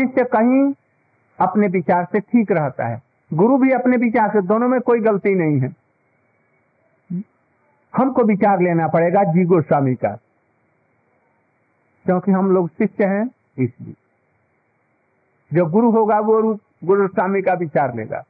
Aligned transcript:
शिष्य 0.00 0.24
कहीं 0.24 0.74
अपने 1.40 1.68
विचार 1.68 2.04
से 2.12 2.20
ठीक 2.20 2.52
रहता 2.52 2.86
है। 2.86 3.02
गुरु 3.34 3.56
भी 3.56 3.70
अपने 3.70 3.96
विचार 3.96 4.30
से, 4.30 4.42
दोनों 4.42 4.68
में 4.68 4.80
कोई 4.80 5.00
गलती 5.00 5.34
नहीं 5.34 5.60
है। 5.60 5.68
हमको 7.96 8.22
विचार 8.22 8.60
लेना 8.60 8.88
पड़ेगा 8.88 9.24
जी 9.24 9.44
गोस्वामी 9.44 9.94
का। 9.94 10.18
क्योंकि 12.04 12.32
हम 12.32 12.50
लोग 12.50 12.68
शिष्य 12.68 13.04
हैं 13.04 13.30
इसलिए। 13.58 13.94
जो 15.52 15.66
गुरु 15.66 15.90
होगा, 15.90 16.20
वो 16.20 16.58
गुरु 16.84 17.08
स्वामी 17.08 17.42
का 17.42 17.52
विचार 17.52 17.94
लेगा। 17.94 18.24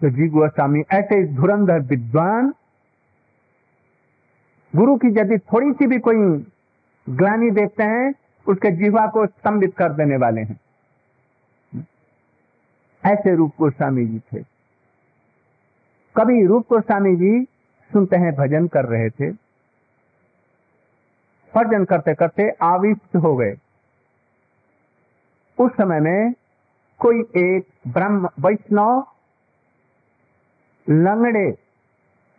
तो 0.00 0.10
जी 0.10 0.28
गोस्वामी, 0.28 0.82
ऐसे 0.90 1.26
धुरंधर 1.26 1.80
विद्वान, 1.80 2.54
गुरु 4.76 4.96
की 4.96 5.08
यदि 5.08 5.38
थोड़ी 5.38 5.72
सी 5.72 5.86
भी 5.86 5.98
कोई 5.98 6.46
ग्लानी 7.10 7.50
देखते 7.50 7.82
हैं 7.82 8.14
उसके 8.48 8.70
जीवा 8.70 9.06
को 9.06 9.26
स्तंभित 9.26 9.76
कर 9.76 9.92
देने 9.92 10.16
वाले 10.16 10.40
हैं। 10.40 10.60
ऐसे 13.06 13.34
रूप 13.34 13.52
गोस्वामी 13.58 14.06
जी 14.06 14.18
थे। 14.18 14.42
कभी 16.16 16.46
रूप 16.46 16.66
गोस्वामी 16.70 17.16
जी 17.16 17.44
सुनते 17.92 18.16
हैं, 18.16 18.34
भजन 18.34 18.66
कर 18.66 18.84
रहे 18.84 19.10
थे। 19.10 19.30
भजन 21.54 21.84
करते 21.84 22.14
करते 22.14 22.50
आविष्ट 22.50 23.16
हो 23.16 23.36
गए। 23.36 23.56
उस 25.58 25.72
समय 25.72 26.00
में 26.00 26.34
कोई 26.98 27.20
एक 27.20 27.66
ब्रह्म 27.88 28.28
वैष्णव 28.40 29.06
लंगड़े, 30.90 31.58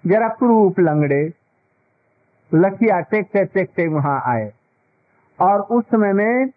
जरा 0.08 0.30
क्रूप 0.30 0.80
लंगड़े, 0.80 1.33
लखिया 2.53 2.99
टेकते 2.99 3.45
टेकते 3.45 3.88
वहाँ 3.88 4.22
आए। 4.25 4.53
और 5.39 5.62
उस 5.62 5.84
समय 5.85 6.13
में 6.13 6.49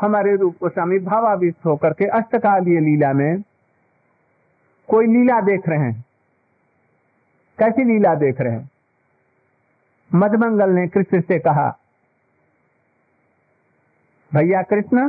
हमारे 0.00 0.36
रूप 0.36 0.56
गोस्वामी 0.60 0.98
भावाविष्ट 0.98 1.66
होकर 1.66 1.92
के 1.92 2.04
अष्टकालीय 2.04 2.80
लीला 2.80 3.12
में 3.12 3.42
कोई 4.88 5.06
लीला 5.06 5.40
देख 5.40 5.68
रहे 5.68 5.78
हैं? 5.78 6.04
कैसी 7.58 7.84
लीला 7.84 8.14
देख 8.14 8.40
रहे 8.40 8.52
हैं? 8.52 8.70
मधमंगल 10.14 10.70
ने 10.70 10.86
कृष्ण 10.88 11.20
से 11.20 11.38
कहा, 11.38 11.78
भैया 14.34 14.62
कृष्ण, 14.62 15.08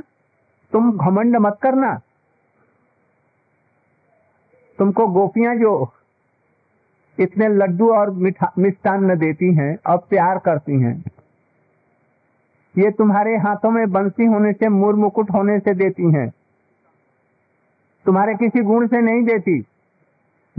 तुम 0.71 0.97
घमंड 0.97 1.37
मत 1.37 1.57
करना। 1.61 1.95
तुमको 4.77 5.07
गोपियाँ 5.07 5.55
जो 5.55 5.93
इतने 7.19 7.47
लड्डू 7.47 7.93
और 7.93 8.09
मिष्टान्न 8.57 9.17
देती 9.19 9.53
हैं 9.53 9.77
और 9.87 9.97
प्यार 10.09 10.39
करती 10.39 10.79
हैं 10.81 11.03
ये 12.77 12.91
तुम्हारे 12.91 13.37
हाथों 13.37 13.71
में 13.71 13.91
बंसी 13.91 14.25
होने 14.25 14.53
से, 14.53 14.69
मुर 14.69 14.95
मुकुट 14.95 15.31
होने 15.31 15.59
से 15.59 15.73
देती 15.73 16.11
हैं। 16.11 16.29
तुम्हारे 18.05 18.35
किसी 18.35 18.61
गुण 18.61 18.87
से 18.87 19.01
नहीं 19.01 19.23
देती। 19.23 19.65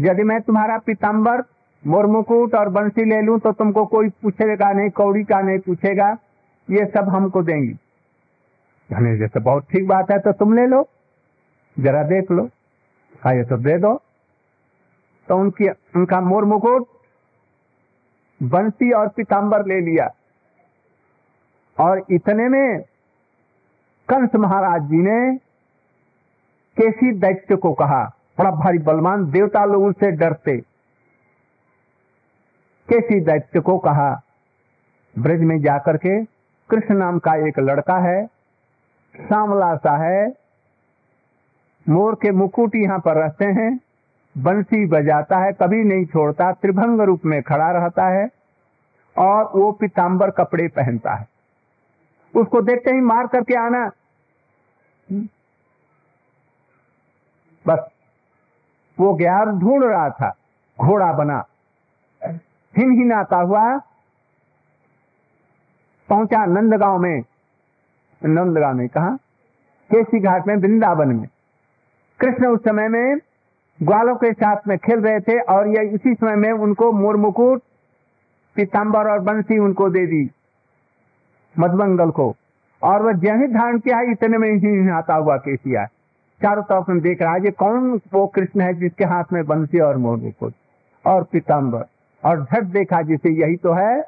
यदि 0.00 0.22
मैं 0.22 0.40
तुम्हारा 0.40 0.78
पिताम्बर 0.78 1.42
मोर 1.86 2.06
मुकुट 2.06 2.54
और 2.54 2.68
बंसी 2.68 3.04
ले 3.04 3.20
लूँ 3.22 3.38
तो 3.38 3.52
तुमको 3.52 3.84
कोई 3.86 4.08
पूछेगा 4.08 4.72
नहीं, 4.72 4.90
कौड़ी 4.90 5.24
का 5.24 5.40
नहीं 5.40 5.58
पूछेगा। 5.58 6.16
ये 6.70 6.86
सब 6.86 7.08
हमको 7.08 7.42
देंगी। 7.42 7.72
कहने 8.90 9.16
जैसे 9.18 9.40
बहुत 9.40 9.66
ठीक 9.70 9.86
बात 9.86 10.10
है 10.10 10.18
तो 10.18 10.32
तुम 10.32 10.54
ले 10.54 10.66
लो। 10.66 10.88
जरा 11.78 12.02
देख 12.02 12.30
लो। 12.30 12.48
हा, 13.24 13.32
ये 13.32 13.44
तो 13.44 13.56
दे 13.56 13.78
दो। 13.78 13.94
तो 15.28 15.36
उनकी, 15.36 15.68
उनका 15.68 16.20
मोर 16.20 16.44
मुकुट, 16.44 16.86
बंसी 18.42 18.90
और 18.90 19.08
पिताम्बर 19.08 19.66
ले 19.66 19.80
लिया। 19.80 20.08
और 21.78 22.04
इतने 22.10 22.48
में 22.48 22.80
कंस 24.08 24.34
महाराज 24.34 24.82
जी 24.82 24.96
ने 24.96 25.36
केसी 26.76 27.12
दैत्य 27.12 27.56
को 27.56 27.72
कहा, 27.72 28.04
बड़ा 28.38 28.50
भारी 28.50 28.78
बलवान 28.78 29.30
देवता 29.30 29.64
लोग 29.64 29.82
उनसे 29.82 30.10
डरते। 30.10 30.56
केसी 32.88 33.20
दैत्य 33.20 33.60
को 33.60 33.78
कहा, 33.78 34.22
ब्रज 35.18 35.40
में 35.40 35.60
जाकर 35.62 35.96
के 35.96 36.24
कृष्ण 36.70 36.94
नाम 36.94 37.18
का 37.18 37.34
एक 37.48 37.58
लड़का 37.58 37.98
है, 37.98 38.26
सांवला 39.14 39.74
सा 39.76 39.96
है, 39.96 40.34
मोर 41.88 42.14
के 42.14 42.30
मुकुट 42.30 42.74
यहाँ 42.74 42.98
पर 42.98 43.16
रहते 43.16 43.44
हैं, 43.44 43.80
बंसी 44.38 44.86
बजाता 44.86 45.38
है, 45.38 45.52
कभी 45.52 45.82
नहीं 45.84 46.04
छोड़ता, 46.04 46.52
त्रिभंग 46.52 47.00
रूप 47.00 47.24
में 47.24 47.42
खड़ा 47.42 47.70
रहता 47.70 48.08
है, 48.08 48.28
और 49.16 49.50
वो 49.54 49.72
पिताम्बर 49.72 50.30
कपड़े 50.30 50.68
पहनता 50.68 51.14
है। 51.14 51.33
उसको 52.36 52.60
देखते 52.62 52.90
ही 52.90 53.00
मार 53.00 53.26
करके 53.26 53.54
आना। 53.54 53.90
बस, 57.66 57.88
वो 59.00 59.14
ग्यार 59.14 59.46
ढूंढ 59.46 59.84
रहा 59.84 60.10
था, 60.10 60.36
घोड़ा 60.80 61.12
बना। 61.12 61.44
हिन 62.76 62.92
हिनाता 62.92 63.36
हुआ, 63.36 63.78
पहुँचा 66.08 66.44
नंदगांव 66.46 66.98
में। 66.98 67.22
नंदगांव 68.24 68.74
में 68.74 68.88
कहा? 68.88 69.10
केसी 69.90 70.20
घाट 70.20 70.46
में, 70.46 70.56
वृंदावन 70.56 71.08
में। 71.08 71.28
कृष्ण 72.20 72.46
उस 72.46 72.60
समय 72.60 72.88
में 72.88 73.16
ग्वालों 73.82 74.16
के 74.16 74.32
साथ 74.32 74.56
में 74.68 74.78
खेल 74.78 75.00
रहे 75.00 75.20
थे 75.20 75.40
और 75.40 75.68
ये 75.68 75.88
इसी 75.88 76.14
समय 76.14 76.36
में 76.36 76.52
उनको 76.52 76.92
मोर 76.92 77.16
मुकुट 77.16 77.62
पीताम्बर 78.54 79.10
और 79.10 79.18
बंसी 79.18 79.58
उनको 79.58 79.88
दे 79.88 80.06
दी। 80.06 80.30
मधुमंगल 81.56 82.10
को। 82.10 82.34
और 82.82 83.02
वह 83.02 83.12
जय 83.14 83.46
धारण 83.48 83.78
किया 83.78 83.96
है, 83.98 84.10
इतने 84.12 84.38
में 84.38 84.50
ही 84.54 84.90
आता 84.90 85.14
हुआ 85.14 85.36
केसिया 85.38 85.84
चारों 86.40 86.62
तरफ़ 86.62 86.90
में 86.90 87.00
देख 87.00 87.22
रहा 87.22 87.32
है 87.34 87.50
कौन 87.52 88.00
वो 88.14 88.26
कृष्ण 88.34 88.60
है 88.60 88.72
जिसके 88.74 89.04
हाथ 89.06 89.32
में 89.32 89.44
बंसी 89.46 89.80
और 89.80 89.96
मुकुट 89.98 90.52
और 91.04 91.22
पीताम्बर 91.32 91.84
और 92.22 92.42
झट 92.44 92.64
देखा 92.72 93.00
जिसे 93.02 93.30
यही 93.32 93.56
तो 93.56 93.72
है। 93.72 94.00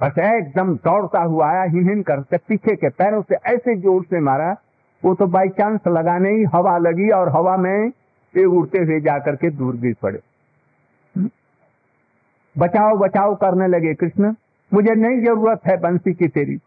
बस 0.00 0.18
एकदम 0.20 0.74
दौड़ता 0.76 1.22
हुआ 1.22 1.48
आया 1.48 1.62
हिन 1.64 1.88
हिन 1.88 2.02
करते 2.02 2.36
पीछे 2.38 2.74
के 2.76 2.88
पैरों 2.90 3.22
से 3.22 3.34
ऐसे 3.46 3.74
ज़ोर 3.76 4.04
से 4.04 4.20
मारा। 4.20 4.50
वो 5.02 5.14
तो 5.14 5.26
बाई 5.28 5.48
चांस 5.50 5.80
लगाने 5.88 6.30
ही 6.30 6.44
हवा 6.54 6.76
लगी 6.80 7.08
और 7.12 7.28
हवा 7.28 7.56
में 7.56 7.86
ये 8.34 8.44
उड़ते 8.46 8.78
हुए 8.78 9.00
जाकर 9.00 9.36
के 9.36 9.50
दूर 9.52 9.76
गिर 9.76 9.94
पड़े। 10.02 10.18
बचाओ 12.56 12.96
बचाओ 12.98 13.34
करने 13.36 13.66
लगे 13.68 13.94
कृष्ण। 13.94 14.34
मुझे 14.74 14.94
नहीं 14.94 15.24
ज़रूरत 15.24 15.60
है 15.66 15.76
बंसी 15.76 16.14
की 16.14 16.28
तेरी। 16.28 16.58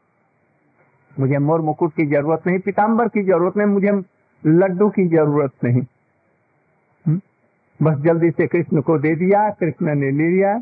मुझे 1.20 1.38
मोर 1.38 1.62
मुकुट 1.62 1.94
की 1.94 2.06
ज़रूरत 2.06 2.48
नहीं 2.48 2.60
पिताम्बर 2.60 3.08
की 3.08 3.24
ज़रूरत 3.24 3.58
नहीं, 3.58 3.68
मुझे 3.68 4.04
लड्डू 4.46 4.90
की 4.90 5.08
ज़रूरत 5.08 5.52
नहीं। 5.64 5.82
हम्म? 7.08 7.22
बस 7.82 7.98
जल्दी 7.98 8.32
से 8.32 8.48
कृष्ण 8.48 8.82
को 8.82 9.00
दे 9.00 9.16
दिया, 9.16 9.50
कृष्ण 9.50 9.96
ने 9.96 10.12
ले 10.12 10.28
लिया 10.28 10.62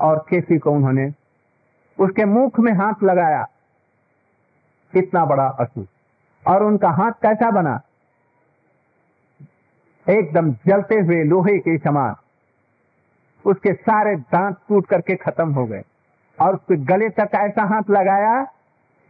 और 0.00 0.26
केसी 0.30 0.58
को 0.58 0.70
उन्होंने 0.70 1.12
उसके 2.00 2.24
मुख 2.24 2.60
में 2.60 2.72
हाथ 2.72 3.02
लगाया। 3.02 3.46
इतना 4.96 5.24
बड़ा 5.24 5.46
असुर 5.46 5.86
और 6.46 6.62
उनका 6.62 6.90
हाथ 6.90 7.12
कैसा 7.12 7.50
बना? 7.50 7.80
एकदम 10.10 10.52
जलते 10.52 10.94
हुए 10.94 11.24
लोहे 11.24 11.58
के 11.58 11.78
समान। 11.78 12.14
उसके 13.44 13.72
सारे 13.72 14.16
दांत 14.16 14.56
टूट 14.68 14.86
करके 14.86 15.14
खत्म 15.14 15.52
हो 15.52 15.66
गए। 15.66 15.82
और 16.40 16.54
उसके 16.54 16.76
गले 16.76 17.08
तक 17.08 17.30
ऐसा 17.34 17.62
हाथ 17.62 17.90
लगाया, 17.90 18.46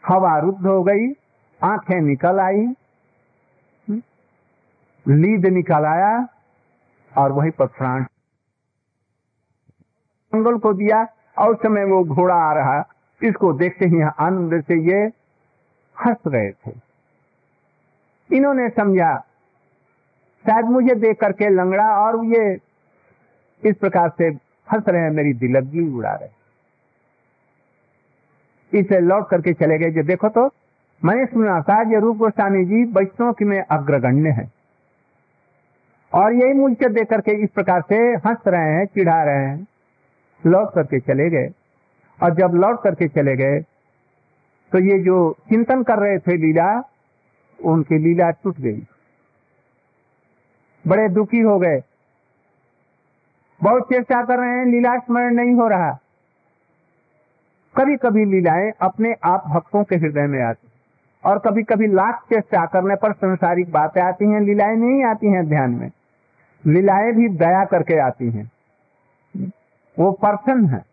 हवा 0.06 0.38
रुद्ध 0.38 0.66
हो 0.66 0.82
गई, 0.82 1.12
आँखें 1.62 2.00
निकल 2.00 2.40
आई 2.40 2.74
लीद 5.08 5.46
निकल 5.46 5.84
आया, 5.84 6.28
और 7.18 7.32
वहीं 7.32 7.50
पर 7.50 7.66
प्राण 7.66 8.04
मंगल 10.34 10.58
को 10.58 10.72
दिया, 10.72 11.06
और 11.38 11.54
समय 11.56 11.84
वो 11.84 12.04
घोड़ा 12.04 12.34
आ 12.34 12.52
रहा। 12.52 12.84
इसको 13.22 13.52
देखते 13.52 13.84
ही 13.84 14.00
आनंद 14.00 14.64
से 14.64 14.74
ये 14.80 15.00
हंस 15.96 16.16
रहे 16.26 16.50
थे। 16.50 16.72
इन्होंने 18.36 18.68
समझा, 18.68 19.16
शायद 20.46 20.64
मुझे 20.64 20.94
देख 20.94 21.20
करके 21.20 21.48
लंगड़ा 21.48 21.88
और 21.98 22.24
ये 22.24 22.58
इस 23.62 23.76
प्रकार 23.76 24.12
से 24.18 24.24
हंस 24.72 24.84
रहे 24.88 25.02
हैं, 25.02 25.10
मेरी 25.10 25.32
दिलगी 25.32 25.98
उड़ा 25.98 26.14
रहे 26.14 26.39
इसे 28.72 29.00
लौट 29.00 29.28
करके 29.28 29.52
चले 29.52 29.78
गए 29.78 29.90
जो 29.90 30.02
देखो 30.02 30.28
तो 30.28 30.46
मैंने 31.02 31.24
सुना 31.26 31.60
था 31.60 31.80
ये 31.90 32.00
रूप 32.00 32.16
गोस्वामी 32.16 32.64
जी 32.64 32.82
वैष्णव 32.92 33.32
की 33.32 33.44
में 33.44 33.60
अग्रगण्य 33.60 34.30
है। 34.30 34.50
और 36.12 36.32
यही 36.32 36.52
मुझसे 36.52 36.88
देख 36.88 37.08
करके 37.08 37.32
इस 37.34 37.50
प्रकार 37.50 37.82
से 37.88 37.96
हंस 37.96 38.38
रहे 38.46 38.72
हैं, 38.74 38.84
चिढ़ा 38.86 39.22
रहे 39.24 39.46
हैं। 39.46 39.66
लौट 40.46 40.72
करके 40.74 41.00
चले 41.00 41.28
गए। 41.30 41.50
और 42.20 42.34
जब 42.34 42.54
लौट 42.54 42.82
करके 42.82 43.08
चले 43.08 43.36
गए 43.36 43.60
तो 44.72 44.78
ये 44.78 44.98
जो 44.98 45.36
चिंतन 45.48 45.82
कर 45.82 45.98
रहे 45.98 46.18
थे 46.18 46.36
लीला, 46.36 46.70
उनकी 47.60 47.98
लीला 47.98 48.30
टूट 48.32 48.60
गई। 48.60 48.82
बड़े 50.84 51.08
दुखी 51.08 51.40
हो 51.40 51.58
गए। 51.58 51.80
बहुत 53.60 53.82
चेष्टा 53.84 54.22
कर 54.24 54.38
रहे 54.38 54.50
हैं, 54.50 54.64
लीला 54.64 54.96
स्मरण 54.98 55.34
नहीं 55.34 55.54
हो 55.54 55.66
रहा। 55.68 55.90
कभी 57.76 57.96
कभी 57.96 58.24
लीलाएँ 58.24 58.72
अपने 58.80 59.14
आप 59.24 59.44
भक्तों 59.46 59.84
के 59.84 59.96
हृदय 59.96 60.26
में 60.26 60.42
आती 60.42 60.68
और 61.24 61.38
कभी 61.38 61.62
कभी 61.62 61.86
लाख 61.86 62.22
चेष्टा 62.22 62.66
करने 62.66 62.94
पर 62.94 63.12
संसारिक 63.12 63.72
बातें 63.72 64.02
आती 64.02 64.24
हैं, 64.24 64.40
लीलाएँ 64.40 64.76
नहीं 64.76 65.04
आती 65.04 65.26
हैं 65.26 65.48
ध्यान 65.48 65.70
में। 65.70 65.90
लीलाएँ 66.66 67.12
भी 67.12 67.28
दया 67.28 67.64
करके 67.64 67.98
आती 67.98 68.30
हैं। 68.30 68.50
वो 69.98 70.12
पर्सन 70.12 70.66
है। 70.66 70.84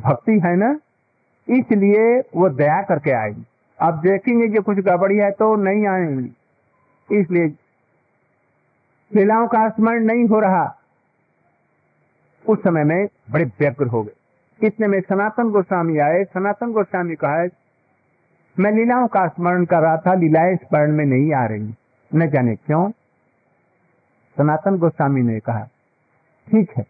भक्ति 0.00 0.32
है 0.32 0.56
ना? 0.56 0.78
इसलिए 1.48 2.20
वो 2.20 2.48
दया 2.48 2.82
करके 2.82 3.10
आएगी। 3.10 3.44
अब 3.80 4.00
देखेंगे 4.00 4.48
कि 4.48 4.58
कुछ 4.62 4.76
गड़बड़ी 4.76 5.16
है 5.16 5.30
तो 5.30 5.56
नहीं 5.56 5.86
आएँगी। 5.86 6.36
इसलिए 7.20 7.46
लीलाओं 9.14 9.46
का 9.46 9.68
स्मरण 9.68 10.04
नहीं 10.04 10.24
हो 10.24 10.40
रहा। 10.40 10.76
उस 12.48 12.58
समय 12.58 12.84
में 12.84 13.06
बड़े 13.30 13.44
व्यग्र 13.44 13.86
हो 13.86 14.02
गए। 14.02 14.23
इतने 14.62 14.86
में 14.86 15.00
सनातन 15.00 15.50
गोस्वामी 15.50 15.98
आए, 15.98 16.24
सनातन 16.24 16.72
गोस्वामी 16.72 17.14
कहा, 17.14 17.48
मैं 18.58 18.72
लीलाओं 18.72 19.06
का 19.06 19.26
स्मरण 19.28 19.64
कर 19.64 19.80
रहा 19.80 19.96
था, 19.96 20.14
लीलाएँ 20.14 20.56
स्मरण 20.56 20.92
में 20.92 21.04
नहीं 21.04 21.32
आ 21.34 21.46
रही। 21.46 21.74
न 22.14 22.26
जाने 22.30 22.54
क्यों? 22.54 22.90
सनातन 24.38 24.78
गोस्वामी 24.78 25.22
ने 25.22 25.40
कहा, 25.40 25.68
ठीक 26.48 26.70
है, 26.78 26.84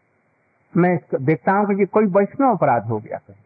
मैं 0.77 0.99
देखता 1.21 1.53
हूँ 1.53 1.77
कि 1.77 1.85
कोई 1.85 2.07
वैष्णव 2.07 2.51
अपराध 2.51 2.85
हो 2.85 2.99
गया 2.99 3.19
कहीं 3.19 3.41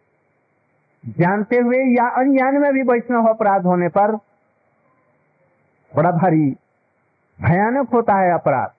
जानते 1.18 1.56
हुए 1.56 1.76
या 1.76 2.08
अनजान 2.08 2.60
में 2.60 2.72
भी 2.72 2.82
वैष्णव 2.82 3.26
अपराध 3.26 3.66
होने 3.66 3.88
पर 3.88 4.12
बड़ा 5.96 6.10
भारी 6.10 6.56
भयानक 7.40 7.88
होता 7.88 8.14
है 8.14 8.32
अपराध। 8.32 8.70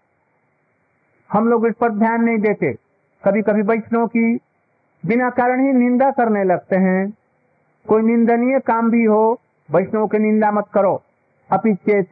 हम 1.29 1.47
लोग 1.47 1.67
इस 1.67 1.75
पर 1.75 1.89
ध्यान 1.89 2.23
नहीं 2.23 2.37
देते। 2.37 2.73
कभी 3.23 3.41
कभी 3.41 3.61
वैष्णव 3.61 4.07
की 4.07 4.39
बिना 5.05 5.29
कारण 5.29 5.61
ही 5.61 5.73
निंदा 5.73 6.11
करने 6.11 6.43
लगते 6.43 6.75
हैं। 6.75 7.13
कोई 7.87 8.01
निंदनीय 8.01 8.59
काम 8.59 8.89
भी 8.89 9.03
हो, 9.05 9.39
वैष्णव 9.71 10.07
की 10.07 10.17
निंदा 10.17 10.51
मत 10.51 10.65
करो। 10.73 11.01
अपिचेत 11.51 12.09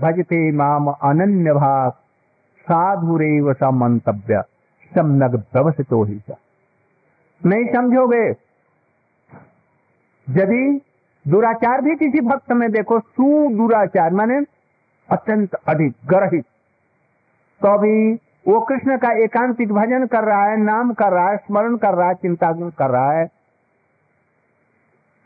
भजते 0.00 0.52
माम 0.52 0.86
अनन्य 0.90 1.52
भाग 1.52 1.92
साधुरेव 2.60 3.52
स 3.52 3.62
मंतव्य 3.62 4.42
समनग 4.94 5.34
व्यवसितो 5.34 6.04
ही 6.04 6.22
नहीं 7.44 7.72
समझोगे? 7.72 8.30
यदि 10.30 10.80
दुराचार 11.28 11.80
भी 11.80 11.96
किसी 11.96 12.20
भक्त 12.20 12.52
में 12.52 12.72
देखो, 12.72 13.00
सुदुराचार 13.00 14.12
माने 14.12 14.44
अत्यंत 15.10 15.54
अधिक, 15.54 15.94
ग्रहित। 16.06 16.44
तो 17.60 17.68
अभी 17.68 18.16
वो 18.48 18.60
कृष्ण 18.60 18.98
का 18.98 19.12
एकांतिक 19.12 19.72
भजन 19.72 20.06
कर 20.06 20.24
रहा 20.24 20.44
है, 20.44 20.56
नाम 20.56 20.92
कर 20.92 21.12
रहा 21.12 21.30
है, 21.30 21.36
स्मरण 21.36 21.76
कर 21.76 21.94
रहा 21.94 22.08
है, 22.08 22.14
चिंता 22.14 22.52
कर 22.52 22.90
रहा 22.90 23.12
है। 23.12 23.30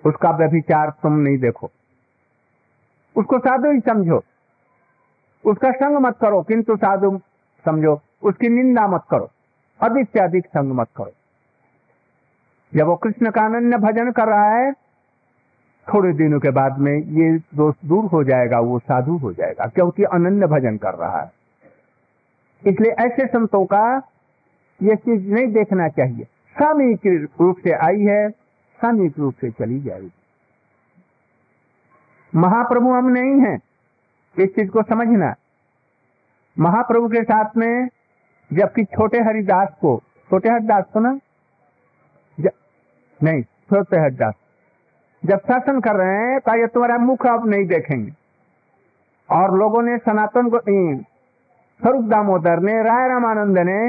उसका 0.07 0.31
व्यभिचार 0.31 0.91
तुम 0.91 1.13
नहीं 1.13 1.39
देखो। 1.39 1.71
उसको 3.17 3.39
साधु 3.39 3.71
ही 3.71 3.81
समझो। 3.81 4.23
उसका 5.45 5.71
संग 5.71 5.97
मत 5.97 6.19
करो, 6.21 6.43
किंतु 6.43 6.77
साधु 6.77 7.21
समझो। 7.65 8.01
उसकी 8.23 8.49
निंदा 8.49 8.87
मत 8.87 9.03
करो, 9.11 9.31
अधिक 9.81 10.09
से 10.09 10.21
अधिक 10.21 10.47
संग 10.47 10.73
मत 10.73 10.89
करो। 10.97 11.11
जब 12.75 12.87
वो 12.87 12.97
कृष्ण 12.97 13.31
का 13.31 13.45
अनन्य 13.45 13.77
भजन 13.77 14.11
कर 14.11 14.27
रहा 14.27 14.49
है, 14.49 14.73
थोड़े 15.95 16.13
दिनों 16.13 16.41
के 16.41 16.51
बाद 16.51 16.79
में 16.79 16.99
ये 16.99 17.39
दोष 17.39 17.75
दूर 17.85 18.05
हो 18.05 18.25
जाएगा, 18.25 18.61
वो 18.61 18.79
साधु 18.79 19.17
हो 19.17 19.33
जाएगा, 19.33 19.67
क्योंकि 19.67 20.03
अनन्य 20.03 20.47
भजन 20.47 20.77
कर 20.77 20.95
रहा 20.95 21.21
है। 21.21 21.36
इसलिए 22.63 22.93
ऐसे 22.93 23.27
संतों 23.27 23.65
का 23.65 23.97
ये 24.83 24.97
चीज़ 24.97 25.33
नहीं 25.33 25.47
देखना 25.47 25.89
चाहिए। 25.89 26.25
सामयिक 26.57 27.31
रूप 27.41 27.57
से 27.65 27.73
आई 27.73 28.01
है, 28.01 28.29
सामयिक 28.79 29.19
रूप 29.19 29.35
से 29.35 29.51
चली 29.51 29.81
जाएगी। 29.81 30.13
महाप्रभु 32.35 32.93
हम 32.93 33.09
नहीं 33.09 33.41
हैं, 33.41 33.59
इस 34.39 34.55
चीज़ 34.55 34.71
को 34.71 34.83
समझना। 34.83 35.35
महाप्रभु 36.57 37.09
के 37.09 37.23
साथ 37.23 37.57
में 37.57 37.89
जबकि 38.51 38.85
छोटे 38.85 39.19
हरिदास 39.19 39.69
को, 39.81 40.03
छोटे 40.31 40.49
हरिदास 40.49 40.85
को 40.93 41.01
ना? 41.01 41.19
नहीं, 43.23 43.43
छोटे 43.43 43.97
हरिदास। 43.97 44.35
जब 45.25 45.39
शासन 45.39 45.81
कर 45.81 45.97
रहे 45.97 46.17
हैं 46.17 46.41
तो 46.41 46.55
ये 46.55 46.67
तुम्हारा 46.67 46.97
मुख 46.99 47.27
अब 47.27 47.49
नहीं 47.49 47.67
देखेंगे। 47.67 48.13
और 49.31 49.57
लोगों 49.59 49.83
ने 49.83 49.97
सनातन 49.99 50.51
को 50.51 50.59
स्वरूप 51.81 52.05
दामोदर 52.05 52.61
ने 52.61 52.73
राय 52.83 53.09
रामानंद 53.09 53.59
ने 53.59 53.81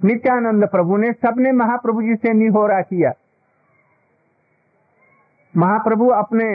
नित्यानंद 0.00 0.66
प्रभु 0.68 0.96
ने 0.96 1.12
सबने 1.12 1.52
महाप्रभु 1.52 2.02
जी 2.02 2.14
से 2.16 2.32
निहोरा 2.32 2.80
किया। 2.80 3.12
महाप्रभु 5.54 6.08
अपने 6.08 6.46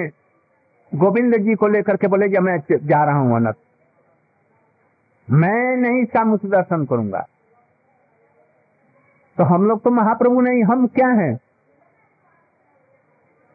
गोविंद 0.92 1.36
जी 1.38 1.56
को 1.56 1.68
लेकर 1.68 1.98
के 1.98 2.08
बोले, 2.08 2.28
जब 2.30 2.42
मैं 2.42 2.58
जा 2.70 3.04
रहा 3.04 3.18
हूँ 3.18 3.36
अनत, 3.36 3.56
मैं 5.28 5.78
नहीं 5.78 6.06
सामुख 6.06 6.46
दर्शन 6.46 6.86
करूँगा। 6.86 7.26
तो 9.38 9.44
हम 9.44 9.66
लोग 9.66 9.82
तो 9.84 9.90
महाप्रभु 9.90 10.42
नहीं, 10.42 10.64
हम 10.64 10.88
क्या 10.88 11.08
हैं? 11.08 11.36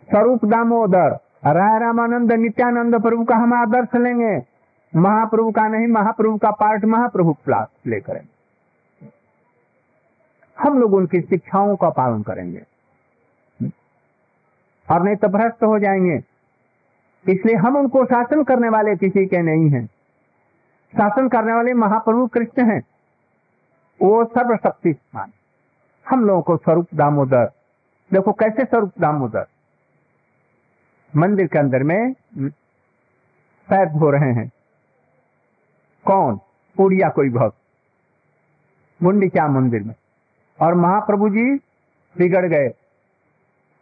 स्वरूप 0.08 0.44
दामोदर 0.44 1.17
राय 1.47 1.79
रामानंद 1.79 2.32
नित्यानंद 2.32 3.00
प्रभु 3.03 3.25
का 3.25 3.37
हम 3.37 3.55
आदर्श 3.55 3.94
लेंगे। 3.97 4.56
महाप्रभु 4.96 5.52
का 5.52 5.69
नहीं, 5.69 5.87
महाप्रभु 5.87 6.38
का 6.38 6.50
पार्ट 6.50 6.84
महाप्रभु 6.84 7.37
प्ले 7.48 8.00
करेंगे 8.00 8.37
हम 10.58 10.78
लोग 10.78 10.94
उनकी 10.94 11.20
शिक्षाओं 11.20 11.76
का 11.76 11.90
पालन 11.90 12.22
करेंगे। 12.22 12.62
और 14.90 15.02
नहीं 15.02 15.16
तो 15.16 15.28
भ्रष्ट 15.28 15.62
हो 15.62 15.78
जाएँगे। 15.78 16.25
इसलिए 17.28 17.56
हम 17.56 17.76
उनको 17.76 18.04
शासन 18.04 18.44
करने 18.44 18.69
वाले 18.69 18.96
किसी 18.96 19.26
के 19.26 19.43
नहीं 19.43 19.70
हैं। 19.70 19.87
शासन 20.96 21.28
करने 21.28 21.52
वाले 21.52 21.75
महाप्रभु 21.75 22.26
कृष्ण 22.26 22.70
हैं। 22.70 22.82
वो 24.02 24.25
सर्वशक्तिमान। 24.25 25.32
हम 26.10 26.25
लोगों 26.25 26.43
को 26.43 26.56
स्वरूप 26.56 26.88
दामोदर। 26.94 27.50
देखो 28.12 28.32
कैसे 28.32 28.64
स्वरूप 28.64 28.93
दामोदर। 29.00 29.46
मंदिर 31.16 31.46
के 31.46 31.58
अंदर 31.58 31.82
में 31.82 32.12
पैर 33.69 33.88
धो 33.88 34.10
रहे 34.10 34.32
हैं। 34.32 34.52
कौन? 36.06 36.41
उड़िया 36.81 37.08
कोई 37.08 37.31
भक्त। 37.31 37.56
मुंडिचा 39.03 39.49
मंदिर 39.49 39.82
में। 39.82 39.94
और 40.61 40.75
महाप्रभु 40.75 41.29
जी 41.29 41.55
बिगड़ 42.19 42.47
गए 42.47 42.70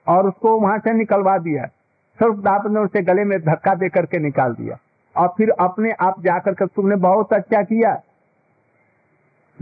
और 0.09 0.29
उसको 0.29 0.61
वहाँ 0.61 0.79
से 0.79 0.93
निकलवा 0.93 1.39
दिया। 1.39 1.67
स्वरूपदास 2.19 2.63
ने 2.67 2.81
उसे 2.81 3.03
गले 3.03 3.25
में 3.25 3.41
धक्का 3.41 3.75
दे 3.75 3.89
करके 3.89 4.19
निकाल 4.19 4.55
दिया। 4.55 4.77
और 5.17 5.29
फिर 5.29 5.51
अपने 5.51 5.93
आप 5.93 6.21
जाकर 6.21 6.55
के 6.55 6.67
तुमने 6.67 6.97
बहुत 6.97 7.33
अच्छा 7.33 7.63
किया। 7.63 8.03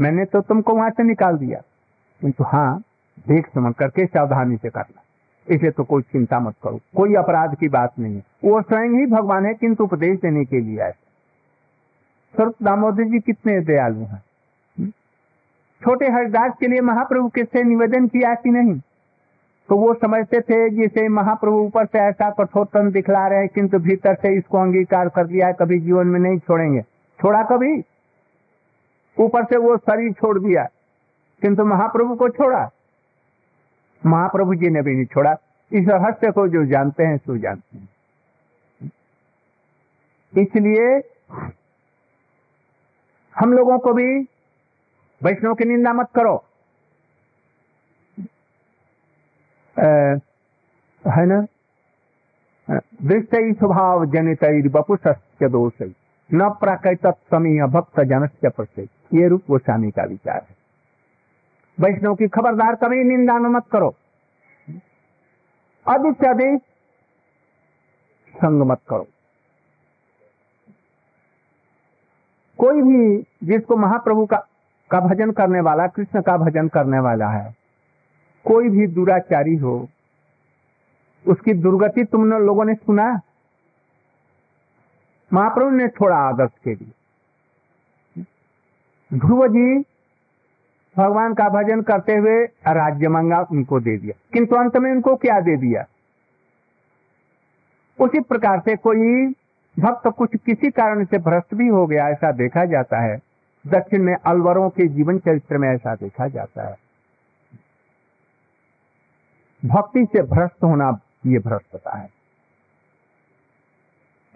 मैंने 0.01 0.25
तो 0.25 0.41
तुमको 0.41 0.75
वहाँ 0.75 0.91
से 0.91 1.03
निकाल 1.03 1.37
दिया। 1.39 1.61
किंतु 2.21 2.45
हाँ 2.45 2.83
देख 3.29 3.47
समझ 3.55 3.75
करके 3.75 4.07
सावधानी 4.07 4.57
से 4.57 4.71
करना। 4.71 5.03
इसे 5.55 5.71
तो 5.71 5.85
कोई 5.85 6.03
चिंता 6.03 6.41
मत 6.41 6.55
करो। 6.63 6.81
कोई 6.97 7.15
अपराध 7.15 7.55
की 7.55 7.69
बात 7.69 7.99
नहीं 7.99 8.15
है। 8.15 8.23
वो 8.45 8.63
स्वयं 8.63 8.89
ही 8.89 9.07
भगवान 9.07 9.47
है, 9.47 9.55
किंतु 9.55 9.85
उपदेश 9.85 10.21
देने 10.21 10.45
के 10.45 10.61
लिए 10.61 10.81
आए। 10.81 10.95
स्वरूप 12.35 12.55
दामोदर 12.63 13.03
जी 13.03 13.21
कितने 13.21 13.61
दयालु 13.61 13.99
हैं? 13.99 14.23
हम्म? 14.79 14.89
छोटे 15.83 16.09
हरिदास 16.09 16.53
के 16.61 16.67
लिए 16.67 16.81
महाप्रभु 16.81 17.29
किससे 17.29 17.63
निवेदन 17.63 18.09
किया 18.09 18.35
कि 18.35 18.51
नहीं? 18.51 18.81
तो 19.69 19.77
वो 19.77 19.95
समझते 19.95 20.41
थे, 20.41 20.71
जिसे 20.71 21.09
महाप्रभु 21.09 21.57
ऊपर 21.57 21.87
से 21.87 21.99
ऐसा 21.99 22.31
कठोरतन 22.31 22.91
दिखला 22.91 23.27
रहे 23.27 23.39
हैं, 23.39 23.49
किंतु 23.49 23.79
भीतर 23.79 24.15
से 24.15 24.37
इसको 24.37 24.59
अंगीकार 24.59 25.09
कर 25.09 25.27
लिया 25.27 25.47
है, 25.47 25.53
कभी 25.53 25.79
जीवन 25.79 26.07
में 26.07 26.21
नहीं 26.21 26.39
छोड़ेंगे। 26.39 26.81
छोड़ा 27.21 27.43
कभी? 27.43 27.85
ऊपर 29.19 29.45
से 29.45 29.57
वो 29.57 29.77
शरीर 29.77 30.13
छोड़ 30.13 30.39
दिया। 30.39 30.65
किंतु 31.41 31.65
महाप्रभु 31.65 32.15
को 32.15 32.29
छोड़ा। 32.29 32.71
महाप्रभु 34.07 34.55
जी 34.55 34.69
ने 34.69 34.83
भी 34.83 34.95
नहीं 34.95 35.05
छोड़ा। 35.05 35.37
इस 35.73 35.89
रहस्य 35.89 36.31
को 36.31 36.49
जो 36.49 36.65
जानते 36.65 37.03
हैं, 37.03 37.17
सो 37.17 37.37
जानते 37.37 37.79
हैं। 37.79 37.89
इसलिए 40.43 41.01
हम 43.37 43.53
लोगों 43.53 43.79
को 43.79 43.93
भी 43.93 44.23
वैष्णव 45.23 45.55
की 45.55 45.65
निंदा 45.65 45.93
मत 45.93 46.09
करो। 46.15 46.45
है 51.09 51.27
ना? 51.27 51.47
दृष्ट 53.03 53.59
स्वभाव 53.59 54.07
जनित 54.07 54.73
बपुष 54.73 54.99
दोष। 55.43 55.73
न 56.35 56.51
प्राकृत 56.51 57.07
समीय 57.07 57.67
भक्त 57.67 58.01
जनस्य 58.01 58.49
प्रत्यय 58.49 58.89
ये 59.15 59.29
रूप 59.29 59.43
गोस्वामी 59.51 59.91
का 59.91 60.05
विचार 60.05 60.47
है। 60.51 60.57
वैष्णव 61.81 62.15
की 62.15 62.29
खबरदार 62.29 62.75
कभी 62.75 63.05
निंदा 63.05 63.39
न 63.39 63.47
मत 63.47 63.65
करो। 63.73 63.95
अधिक 65.89 66.17
से 66.17 66.29
अधिक 66.29 66.63
संग 68.37 68.63
मत 68.63 68.81
करो। 68.89 69.07
कोई 72.63 72.83
भी 72.83 73.27
जिसको 73.45 73.77
महाप्रभु 73.77 74.27
का 74.27 74.37
का 74.91 75.01
भजन 75.01 75.31
करने 75.31 75.61
वाला, 75.61 75.87
कृष्ण 75.87 76.21
का 76.23 76.37
भजन 76.37 76.69
करने 76.69 76.99
वाला 76.99 77.29
है, 77.29 77.55
कोई 78.45 78.69
भी 78.69 78.87
दुराचारी 78.87 79.57
हो, 79.57 79.89
उसकी 81.25 81.53
दुर्गति 81.55 82.05
तुम 82.05 82.33
लोगों 82.33 82.65
ने 82.65 82.75
सुना 82.75 83.21
महाप्रभु 85.31 85.71
ने 85.71 85.89
छोड़ा 85.89 86.17
आदर्श 86.19 86.51
के 86.65 86.75
लिए। 86.75 88.25
ध्रुव 89.15 89.47
जी 89.49 89.79
भगवान 90.97 91.35
का 91.35 91.49
भजन 91.49 91.83
करते 91.83 92.15
हुए 92.15 92.45
राज्य 92.69 93.09
मंगा, 93.09 93.47
उनको 93.53 93.81
दे 93.81 93.97
दिया। 93.99 94.15
किंतु 94.33 94.57
अंत 94.57 94.77
में 94.77 94.91
उनको 94.91 95.17
क्या 95.17 95.41
दे 95.41 95.57
दिया? 95.57 95.85
उसी 97.99 98.21
प्रकार 98.21 98.61
से 98.61 98.77
कोई 98.77 99.35
भक्त 99.79 100.09
कुछ 100.09 100.31
किसी 100.37 100.71
कारण 100.71 101.05
से 101.05 101.19
भ्रष्ट 101.19 101.55
भी 101.55 101.69
हो 101.69 101.87
गया, 101.87 102.09
ऐसा 102.09 102.33
देखा 102.33 102.65
जाता 102.65 103.01
है। 103.01 103.19
दक्षिण 103.67 104.03
में 104.03 104.15
अलवरों 104.15 104.71
के 104.71 104.89
जीवन 104.89 105.19
चरित्र 105.19 105.59
में 105.59 105.69
ऐसा 105.69 105.95
देखा 105.95 106.29
जाता 106.29 106.69
है। 106.69 106.77
भक्ति 109.65 110.05
से 110.05 110.23
भ्रष्ट 110.23 110.65
होना 110.65 111.01
ये 111.27 111.39
भ्रष्टता 111.39 111.99
है। 111.99 112.07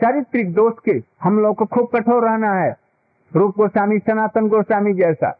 चारित्रिक 0.01 0.55
दोष 0.55 0.75
के 0.85 1.03
हम 1.23 1.39
लोग 1.39 1.57
को 1.57 1.67
खूब 1.67 1.89
कठोर 1.95 2.29
रहना 2.29 2.53
है, 2.53 2.77
रूप 3.37 3.57
गोस्वामी, 3.57 3.99
सनातन 3.99 4.49
गोस्वामी 4.49 4.95
जैसा। 4.95 5.39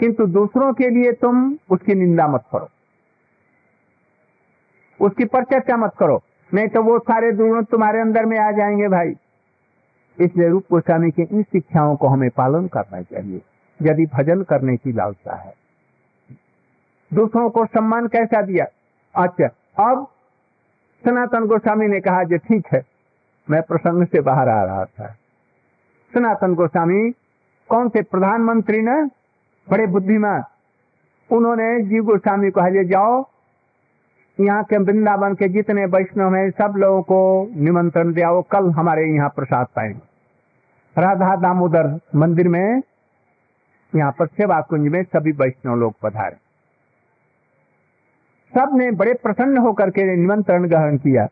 किंतु 0.00 0.26
दूसरों 0.26 0.74
के 0.74 0.90
लिए 0.90 1.12
तुम 1.12 1.58
उसकी 1.70 1.94
निंदा 1.94 2.26
मत 2.26 2.44
करो। 2.52 2.68
उसकी 5.00 5.24
परचर्चा 5.24 5.76
मत 5.76 5.94
करो। 5.98 6.22
नहीं 6.54 6.68
तो 6.68 6.82
वो 6.82 6.98
सारे 6.98 7.32
दुर्गुण 7.32 7.64
तुम्हारे 7.64 8.00
अंदर 8.00 8.24
में 8.24 8.38
आ 8.38 8.50
जाएँगे 8.50 8.88
भाई। 8.88 9.14
इसलिए 10.18 10.48
रूप 10.48 10.64
गोस्वामी 10.70 11.10
की 11.10 11.22
इन 11.22 11.42
शिक्षाओं 11.42 11.96
को 11.96 12.08
हमें 12.08 12.28
पालन 12.30 12.66
करना 12.66 13.00
चाहिए, 13.02 13.40
यदि 13.82 14.06
भजन 14.06 14.42
करने 14.42 14.76
की 14.76 14.92
लालसा 14.92 15.34
है। 15.34 15.54
दूसरों 17.14 17.50
को 17.50 17.64
सम्मान 17.66 18.06
कैसा 18.06 18.42
दिया? 18.42 18.66
अच्छा 19.14 19.46
अब 19.84 20.06
सनातन 21.04 21.46
गोस्वामी 21.46 21.86
ने 21.86 22.00
कहा 22.00 22.22
जो 22.22 22.36
ठीक 22.38 22.66
है, 22.72 22.82
मैं 23.50 23.62
प्रसंग 23.62 24.06
से 24.06 24.20
बाहर 24.20 24.48
आ 24.48 24.62
रहा 24.64 24.84
था। 24.84 25.14
सनातन 26.14 26.54
गोस्वामी, 26.54 27.10
कौन 27.68 27.88
से 27.88 28.02
प्रधानमंत्री 28.02 28.80
ने? 28.82 29.02
बड़े 29.68 29.86
बुद्धिमान। 29.86 30.44
उन्होंने 31.30 31.80
जीव 31.82 32.04
गोस्वामी 32.04 32.50
को 32.50 32.60
हजे 32.60 32.84
जाओ 32.84 33.22
यहाँ 34.40 34.64
के 34.64 34.78
वृंदावन 34.78 35.34
के 35.34 35.48
जितने 35.48 35.84
वैष्णव 35.84 36.34
हैं, 36.34 36.50
सब 36.50 36.74
लोगों 36.76 37.02
को 37.02 37.50
निमंत्रण 37.56 38.12
दिया, 38.12 38.30
वो 38.30 38.42
कल 38.42 38.70
हमारे 38.70 39.04
यहाँ 39.04 39.28
प्रसाद 39.28 39.66
पाएँगे। 39.76 40.00
राधा 41.00 41.36
दामोदर 41.36 42.00
मंदिर 42.16 42.48
में, 42.48 42.82
यहाँ 43.96 44.12
पर 44.18 44.26
सेवा 44.26 44.60
कुंज 44.60 44.88
में 44.88 45.02
सभी 45.02 45.32
वैष्णव 45.32 45.76
लोग 45.76 45.94
पधारे। 46.02 46.36
सबने 48.54 48.90
बड़े 48.90 49.14
प्रसन्न 49.14 49.58
होकर 49.58 49.90
के 49.90 50.16
निमंत्रण 50.16 50.68
ग्रहण 50.68 50.96
किया 50.96 51.28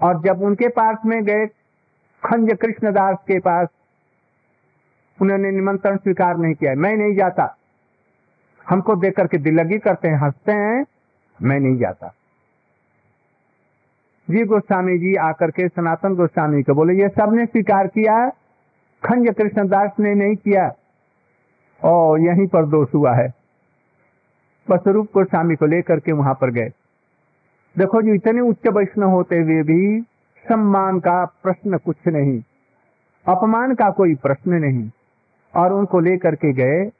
और 0.00 0.22
जब 0.22 0.42
उनके 0.42 0.68
पास 0.68 0.98
में 1.06 1.24
गए, 1.24 1.46
खंज 2.26 2.56
कृष्णदास 2.56 3.16
के 3.28 3.38
पास, 3.38 3.68
उन्होंने 5.22 5.50
निमंत्रण 5.50 5.96
स्वीकार 5.96 6.36
नहीं 6.36 6.54
किया, 6.54 6.74
मैं 6.74 6.96
नहीं 6.96 7.16
जाता। 7.16 7.56
हमको 8.68 8.96
देख 8.96 9.16
करके 9.16 9.38
दिलगी 9.38 9.78
करते 9.78 10.08
हैं, 10.08 10.18
हँसते 10.18 10.52
हैं, 10.52 10.86
मैं 11.42 11.60
नहीं 11.60 11.78
जाता। 11.78 12.14
जी 14.30 14.44
गोस्वामी 14.44 14.98
जी 14.98 15.14
आकर 15.14 15.50
के, 15.50 15.68
सनातन 15.68 16.14
गोस्वामी 16.14 16.62
को 16.62 16.74
बोले, 16.74 16.94
ये 16.94 17.08
सबने 17.08 17.46
स्वीकार 17.46 17.86
किया? 17.86 18.28
खंज 19.04 19.34
कृष्णदास 19.34 19.90
ने 20.00 20.14
नहीं 20.14 20.36
किया। 20.36 20.72
और 21.84 22.20
यहीं 22.20 22.46
पर 22.46 22.66
दोष 22.66 22.88
हुआ 22.94 23.14
है। 23.14 23.32
बस 24.70 24.80
रूप 24.86 25.06
गोस्वामी 25.14 25.56
को 25.56 25.66
लेकर 25.66 26.00
के 26.00 26.12
वहाँ 26.12 26.34
पर 26.34 26.50
गए। 26.50 26.70
देखो 27.78 28.02
जी, 28.02 28.10
इतने 28.10 28.40
उच्च 28.40 28.66
वैष्णव 28.68 29.10
होते 29.10 29.38
हुए 29.38 29.62
भी 29.62 30.00
सम्मान 30.48 31.00
का 31.00 31.24
प्रश्न 31.24 31.78
कुछ 31.78 31.96
नहीं, 32.06 32.42
अपमान 33.26 33.74
का 33.74 33.90
कोई 33.90 34.14
प्रश्न 34.14 34.52
नहीं। 34.52 34.90
और 35.54 35.72
उनको 35.72 36.00
लेकर 36.00 36.34
के 36.34 36.52
गए 36.52 36.90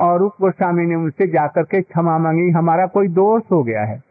और 0.00 0.18
रूप 0.18 0.32
गोस्वामी 0.40 0.86
ने 0.86 0.94
उनसे 0.94 1.26
जाकर 1.26 1.62
के 1.62 1.82
क्षमा 1.82 2.18
मांगी। 2.18 2.50
हमारा 2.50 2.86
कोई 2.86 3.08
दोष 3.08 3.42
हो 3.52 3.62
गया 3.62 3.84
है। 3.84 4.02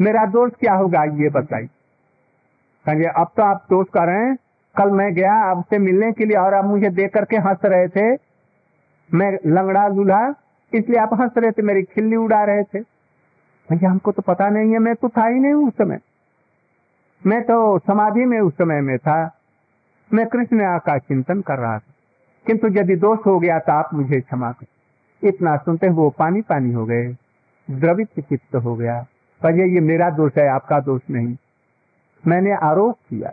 मेरा 0.00 0.24
दोष 0.26 0.52
क्या 0.60 0.74
होगा, 0.74 1.04
ये 1.04 1.28
बताइए? 1.28 1.68
कहेंगे, 2.90 3.06
अब 3.06 3.30
तो 3.36 3.42
आप 3.42 3.66
दोष 3.70 3.86
कर 3.94 4.06
रहे 4.06 4.24
हैं। 4.24 4.36
कल 4.76 4.90
मैं 4.90 5.14
गया 5.14 5.34
आपसे 5.34 5.78
मिलने 5.78 6.12
के 6.12 6.24
लिए 6.24 6.36
और 6.36 6.54
आप 6.54 6.64
मुझे 6.64 6.90
देख 6.90 7.14
करके 7.14 7.36
हंस 7.36 7.58
रहे 7.64 7.88
थे। 7.88 8.18
मैं 9.14 9.38
लंगड़ा 9.46 9.88
दूल्हा, 9.88 10.34
इसलिए 10.74 11.00
आप 11.00 11.14
हंस 11.14 11.30
रहे 11.38 11.50
थे, 11.50 11.62
मेरी 11.62 11.82
खिल्ली 11.82 12.16
उड़ा 12.16 12.44
रहे 12.44 12.62
थे। 12.62 12.80
भैया, 13.70 13.90
हमको 13.90 14.12
तो 14.12 14.22
पता 14.22 14.48
नहीं 14.48 14.72
है, 14.72 14.78
मैं 14.78 14.94
तो 14.94 15.08
था 15.08 15.26
ही 15.26 15.40
नहीं 15.40 15.52
उस 15.52 15.74
समय। 15.74 15.98
मैं 17.26 17.42
तो 17.42 17.78
समाधि 17.78 18.24
में 18.24 18.40
उस 18.40 18.54
समय 18.54 18.80
में 18.80 18.98
था। 18.98 19.38
मैं 20.12 20.26
कृष्ण 20.26 20.78
का 20.78 20.98
चिंतन 20.98 21.40
कर 21.40 21.58
रहा 21.58 21.78
था। 21.78 21.94
किंतु 22.46 22.68
यदि 22.68 22.96
दोष 22.96 23.18
हो 23.26 23.38
गया 23.38 23.58
तो 23.58 23.72
आप 23.72 23.90
मुझे 23.94 24.20
क्षमा 24.20 24.52
कर। 24.52 24.66
इतना 25.28 25.56
सुनते 25.56 25.88
वो 25.88 26.10
पानी 26.10 26.40
पानी 26.40 26.72
हो 26.72 26.86
गए। 26.86 27.16
द्रवित 27.70 28.08
चित्त 28.20 28.56
हो 28.56 28.76
गया। 28.76 29.06
पर 29.42 29.54
ये 29.54 29.80
मेरा 29.80 30.10
दोष 30.10 30.32
है, 30.38 30.48
आपका 30.48 30.80
दोष 30.80 31.02
नहीं। 31.10 31.36
मैंने 32.26 32.54
आरोप 32.62 32.98
किया 33.10 33.32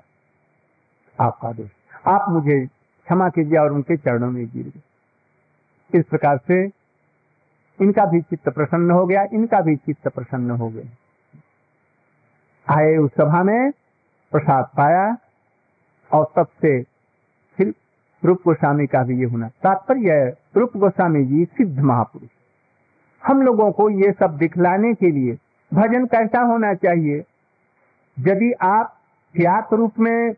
आपका 1.20 1.52
दोष। 1.52 1.70
आप 2.08 2.30
मुझे 2.30 2.66
क्षमा 2.66 3.30
कीजिए 3.30 3.58
और 3.60 3.72
उनके 3.72 3.98
चरणों 3.98 4.32
में 4.32 4.46
गिर 4.46 4.64
गए। 4.64 6.00
इस 6.00 6.06
प्रकार 6.06 6.38
से 6.38 6.64
इनका 7.80 8.06
भी 8.06 8.22
चित्त 8.22 8.50
प्रसन्न 8.50 8.92
हो 8.92 9.06
गया, 9.06 9.24
इनका 9.34 9.62
भी 9.62 9.76
चित्त 9.76 10.08
प्रसन्न 10.08 10.52
हो 10.52 10.70
गया। 10.70 10.90
आए 12.68 12.96
उस 12.98 13.12
सभा 13.12 13.44
में 13.44 13.72
प्रसाद 14.32 14.70
पाया 14.78 15.18
और 16.12 16.32
तब 16.36 16.48
से 16.62 16.82
फिर 17.58 17.74
रूप 18.24 18.42
गोस्वामी 18.46 18.88
का 18.88 19.04
भी 19.04 19.20
ये 19.20 19.26
होना 19.26 19.48
तात्पर्य 19.64 20.36
रूप 20.58 20.78
गोस्वामी 20.78 21.24
जी 21.26 21.46
सिद्ध 21.46 21.80
महापुरुष। 21.80 22.30
हम 23.24 23.42
लोगों 23.42 23.72
को 23.72 23.90
ये 23.90 24.12
सब 24.12 24.38
दिखलाने 24.38 24.94
के 24.94 25.12
लिए 25.12 25.38
भजन 25.72 26.06
कैसा 26.06 26.42
होना 26.42 26.74
चाहिए? 26.74 27.24
यदि 28.20 28.52
आप 28.52 28.98
ज्ञात 29.38 29.74
रूप 29.74 30.00
में 30.00 30.34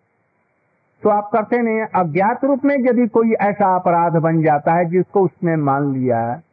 तो 1.04 1.10
आप 1.10 1.30
करते 1.34 1.58
नहीं 1.58 1.82
अज्ञात 1.82 2.46
रूप 2.46 2.66
में 2.66 2.76
यदि 2.80 3.08
कोई 3.08 3.32
ऐसा 3.32 3.76
अपराध 3.76 4.14
बन 4.14 4.44
जाता 4.44 4.74
है 4.74 4.86
जिसको 4.86 5.22
उसने 5.22 5.56
मान 5.56 5.94
लिया 5.94 6.20
है 6.20 6.44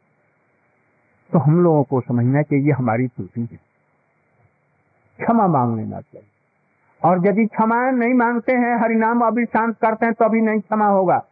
तो 1.32 1.38
हम 1.38 1.62
लोगों 1.62 1.82
को 1.82 2.00
समझना 2.00 2.42
चाहिए 2.42 2.70
हमारी 2.70 3.08
त्रुटि 3.08 3.40
है। 3.40 3.60
क्षमा 5.20 5.46
मांग 5.46 5.76
लेना 5.76 6.00
चाहिए। 6.00 6.28
और 7.04 7.26
यदि 7.26 7.46
क्षमा 7.46 7.90
नहीं 7.90 8.14
मांगते 8.14 8.52
हैं, 8.52 8.80
हरिनाम 8.80 9.20
अभिशांत 9.20 9.76
करते 9.78 10.06
हैं 10.06 10.14
तो 10.14 10.24
अभी 10.24 10.40
नहीं 10.40 10.60
क्षमा 10.60 10.86
होगा। 10.86 11.24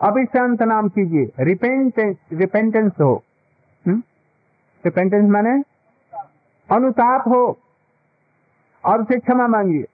अभिशांत 0.00 0.62
नाम 0.62 0.88
कीजिए। 0.88 1.32
रिपेंटेंस 1.40 2.16
रिपेंटेंस 2.32 2.92
हो। 3.00 3.22
रिपेंटेंस 3.88 5.30
माने? 5.30 5.62
अनुताप 6.70 7.28
हो। 7.28 7.58
और 8.88 9.02
उसे 9.02 9.18
क्षमा 9.18 9.46
मांगिए। 9.46 9.84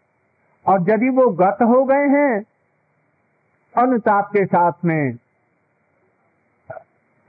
और 0.67 0.91
यदि 0.91 1.09
वो 1.09 1.29
गत 1.31 1.59
हो 1.63 1.85
गए 1.85 2.07
हैं, 2.09 2.45
अनुताप 3.75 4.29
के 4.29 4.45
साथ 4.45 4.85
में 4.85 5.19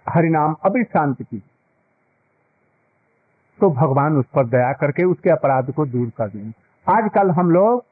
हरिनाम 0.05 0.55
अभिशांत 0.63 1.21
की 1.21 1.43
तो 3.59 3.69
भगवान 3.69 4.17
उस 4.17 4.25
पर 4.35 4.45
दया 4.45 4.71
करके 4.73 5.03
उसके 5.03 5.29
अपराध 5.29 5.71
को 5.71 5.85
दूर 5.85 6.09
कर 6.17 6.29
देंगे। 6.29 6.53
आजकल 6.87 7.31
हम 7.31 7.51
लोग 7.51 7.85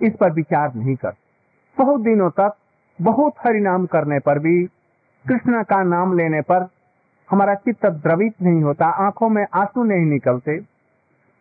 इस 0.00 0.16
पर 0.16 0.32
विचार 0.32 0.74
नहीं 0.74 0.94
करते। 0.96 1.82
बहुत 1.84 2.00
दिनों 2.00 2.30
तक 2.30 2.56
बहुत 3.00 3.34
हरिनाम 3.46 3.86
करने 3.86 4.18
पर 4.18 4.38
भी, 4.38 4.64
कृष्ण 5.26 5.62
का 5.62 5.82
नाम 5.82 6.16
लेने 6.16 6.40
पर 6.40 6.68
हमारा 7.30 7.54
चित्त 7.54 7.86
द्रवित 7.86 8.42
नहीं 8.42 8.62
होता, 8.62 8.86
आँखों 8.86 9.28
में 9.28 9.46
आँसू 9.54 9.84
नहीं 9.84 10.06
निकलते। 10.06 10.77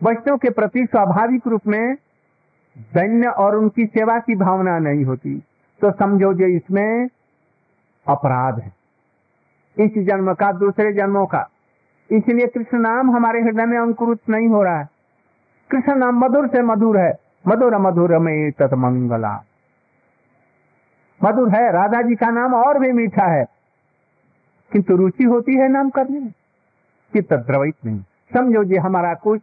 वैष्णव 0.03 0.37
के 0.37 0.49
प्रति 0.49 0.85
स्वाभाविक 0.85 1.47
रूप 1.47 1.61
में 1.67 1.95
दैन्य 2.77 3.27
और 3.27 3.55
उनकी 3.55 3.85
सेवा 3.85 4.19
की 4.19 4.35
भावना 4.35 4.79
नहीं 4.79 5.05
होती। 5.05 5.43
तो 5.81 5.91
समझो 5.91 6.33
जो 6.33 6.45
इसमें 6.45 7.09
अपराध 8.07 8.59
है। 8.59 8.73
इस 9.79 10.05
जन्म 10.05 10.33
का, 10.33 10.51
दूसरे 10.51 10.93
जन्मों 10.93 11.25
का। 11.25 11.49
इसलिए 12.11 12.47
कृष्ण 12.47 12.79
नाम 12.79 13.11
हमारे 13.11 13.41
हृदय 13.41 13.65
में 13.65 13.77
अंकुरित 13.77 14.19
नहीं 14.29 14.47
हो 14.47 14.63
रहा 14.63 14.79
है। 14.79 14.89
कृष्ण 15.71 15.95
नाम 15.95 16.19
मधुर 16.19 16.47
से 16.47 16.61
मधुर 16.61 16.97
है। 16.97 17.19
मधुर 17.47 17.77
मधुर 17.77 18.17
में 18.17 18.51
तत् 18.51 18.73
मंगला। 18.73 19.43
मधुर 21.23 21.49
है, 21.49 21.71
राधा 21.71 22.01
जी 22.01 22.15
का 22.15 22.29
नाम 22.29 22.53
और 22.53 22.79
भी 22.79 22.91
मीठा 22.91 23.25
है। 23.25 23.45
किंतु 24.71 24.95
रुचि 24.95 25.23
होती 25.23 25.55
है 25.55 25.67
नाम 25.67 25.89
करने 25.89 26.19
में। 26.19 26.33
चित्त 27.13 27.33
द्रवित 27.33 27.75
नहीं। 27.85 27.99
समझो 28.33 28.63
जी 28.63 28.75
हमारा 28.75 29.13
कुछ 29.13 29.41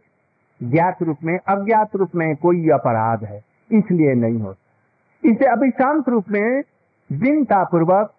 ज्ञात 0.61 1.01
रूप 1.03 1.17
में, 1.23 1.37
अज्ञात 1.37 1.95
रूप 1.95 2.15
में 2.15 2.35
कोई 2.35 2.69
अपराध 2.69 3.23
है, 3.23 3.41
इसलिए 3.69 4.13
नहीं 4.15 4.39
होता। 4.39 5.29
इसे 5.29 5.45
अभिशांत 5.45 6.09
रूप 6.09 6.29
में 6.29 6.61
दिनता 7.09 7.63
पूर्वक 7.63 8.13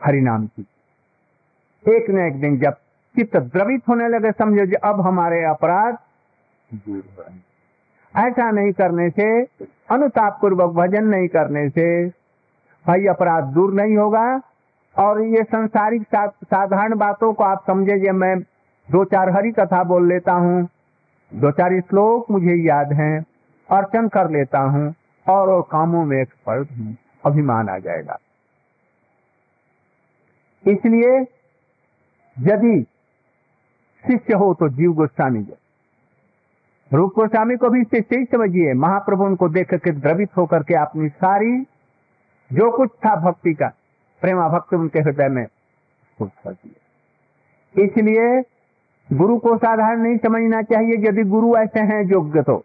हरिनाम 0.00 0.46
की 0.46 0.66
एक 1.84 2.10
न 2.10 2.18
एक 2.18 2.40
दिन 2.40 2.58
जब 2.58 2.74
चित्त 3.14 3.36
द्रवित 3.36 3.82
होने 3.88 4.08
लगे, 4.08 4.30
समझो 4.32 4.64
जी, 4.66 4.74
अब 4.74 5.00
हमारे 5.00 5.44
अपराध 5.44 5.96
ऐसा 8.14 8.50
नहीं 8.50 8.72
करने 8.72 9.08
से 9.10 9.26
अनुताप 9.90 10.38
पूर्वक 10.40 10.70
भजन 10.74 11.04
नहीं 11.04 11.28
करने 11.28 11.68
से 11.68 11.86
भाई 12.86 13.06
अपराध 13.06 13.44
दूर 13.54 13.72
नहीं 13.74 13.96
होगा। 13.96 14.40
और 14.96 15.20
ये 15.26 15.42
संसारिक 15.44 16.02
साधारण 16.44 16.94
बातों 16.98 17.32
को 17.32 17.44
आप 17.44 17.64
समझे 17.66 18.12
मैं 18.12 18.38
दो 18.88 19.04
चार 19.04 19.30
हरी 19.30 19.50
कथा 19.52 19.82
बोल 19.84 20.08
लेता 20.08 20.32
हूँ। 20.34 20.68
दो 21.32 21.50
चार 21.50 21.80
श्लोक 21.80 22.30
मुझे 22.30 22.54
याद 22.66 22.92
हैं 22.92 23.14
अर्चन 23.68 24.08
कर 24.08 24.30
लेता 24.30 24.58
हूँ 24.58 24.94
और, 25.26 25.60
कामों 25.62 26.04
में 26.04 26.16
एक्सपर्ट 26.20 26.70
हूँ 26.70 26.96
अभिमान 27.24 27.68
आ 27.68 27.78
जाएगा। 27.78 28.18
इसलिए 30.64 31.10
यदि 32.36 32.80
शिष्य 34.04 34.34
हो 34.34 34.52
तो 34.54 34.68
जीव 34.68 34.92
गोस्वामी 34.92 35.42
जैसे 35.42 36.96
रूप 36.96 37.12
गोस्वामी 37.16 37.56
को 37.56 37.68
भी 37.70 37.82
शिष्य 37.84 38.18
ही 38.18 38.24
समझिए 38.24 38.72
महाप्रभु 38.74 39.24
उनको 39.24 39.48
देख 39.48 39.74
के 39.74 39.90
द्रवित 39.90 40.36
होकर 40.36 40.62
के 40.62 40.74
अपनी 40.80 41.08
सारी 41.08 41.52
जो 42.50 42.70
कुछ 42.76 42.90
था 43.06 43.14
भक्ति 43.20 43.54
का 43.54 43.68
प्रेमा 44.22 44.48
भक्ति 44.48 44.76
उनके 44.76 44.98
हृदय 44.98 45.28
में 45.28 45.46
इसलिए 47.74 48.40
गुरु 49.10 49.38
को 49.38 49.56
साधारण 49.56 50.00
नहीं 50.02 50.16
समझना 50.16 50.62
चाहिए 50.62 50.96
यदि 51.08 51.22
गुरु 51.24 51.56
ऐसे 51.56 51.80
हैं 51.80 52.02
योग्य 52.04 52.42
तो। 52.42 52.64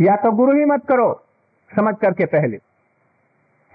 या 0.00 0.16
तो 0.16 0.30
गुरु 0.32 0.52
ही 0.52 0.64
मत 0.64 0.84
करो, 0.88 1.12
समझ 1.70 1.94
करके 1.96 2.24
पहले। 2.26 2.58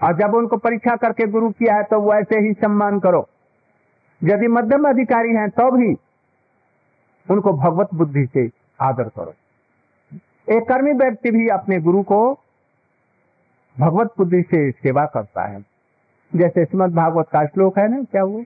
और 0.00 0.16
जब 0.16 0.34
उनको 0.34 0.56
परीक्षा 0.56 0.96
करके 0.96 1.26
गुरु 1.26 1.50
किया 1.50 1.74
है 1.74 1.82
तो 1.82 2.00
वो 2.00 2.14
ऐसे 2.14 2.38
ही 2.38 2.52
सम्मान 2.52 2.98
करो। 3.00 3.28
यदि 4.24 4.48
मध्यम 4.48 4.88
अधिकारी 4.88 5.34
हैं 5.34 5.48
तो 5.50 5.70
भी 5.70 5.94
उनको 7.28 7.52
भगवत 7.52 7.88
बुद्धि 7.94 8.26
से 8.26 8.50
आदर 8.80 9.08
करो। 9.08 9.34
एक 10.48 10.68
कर्मी 10.68 10.92
व्यक्ति 10.92 11.30
भी 11.30 11.48
अपने 11.48 11.80
गुरु 11.80 12.02
को 12.02 12.20
भगवत 13.76 14.12
बुद्धि 14.18 14.42
से 14.42 14.70
सेवा 14.70 15.04
करता 15.06 15.44
है। 15.44 15.64
जैसे 16.32 16.64
श्रीमद 16.64 16.94
भागवत 16.94 17.28
का 17.32 17.44
श्लोक 17.46 17.78
है 17.78 17.88
ना, 17.88 18.02
क्या 18.02 18.24
वो? 18.24 18.44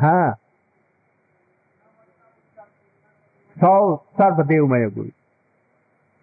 हाँ। 0.00 0.34
सौ 3.56 3.96
सर्वदेवमय 3.96 4.88
गुरु। 4.90 5.08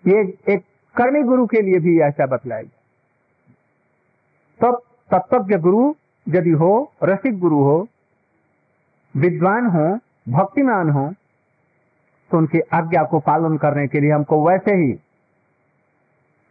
ये 0.05 0.21
एक 0.49 0.63
कर्मी 0.95 1.21
गुरु 1.23 1.45
के 1.47 1.61
लिए 1.61 1.79
भी 1.79 1.99
ऐसा 2.01 2.25
बतलाया 2.25 2.63
तब 4.59 4.81
तत्वज्ञ 5.11 5.57
गुरु 5.57 5.93
यदि 6.27 6.49
हो, 6.51 6.91
रसिक 7.03 7.39
गुरु 7.39 7.59
हो, 7.63 7.87
विद्वान 9.15 9.67
हो, 9.67 9.87
भक्तिमान 10.29 10.89
हो 10.89 11.13
तो 12.31 12.37
उनकी 12.37 12.59
आज्ञा 12.73 13.03
को 13.03 13.19
पालन 13.19 13.57
करने 13.57 13.87
के 13.87 13.99
लिए 13.99 14.11
हमको 14.11 14.47
वैसे 14.47 14.71
ही 14.75 14.91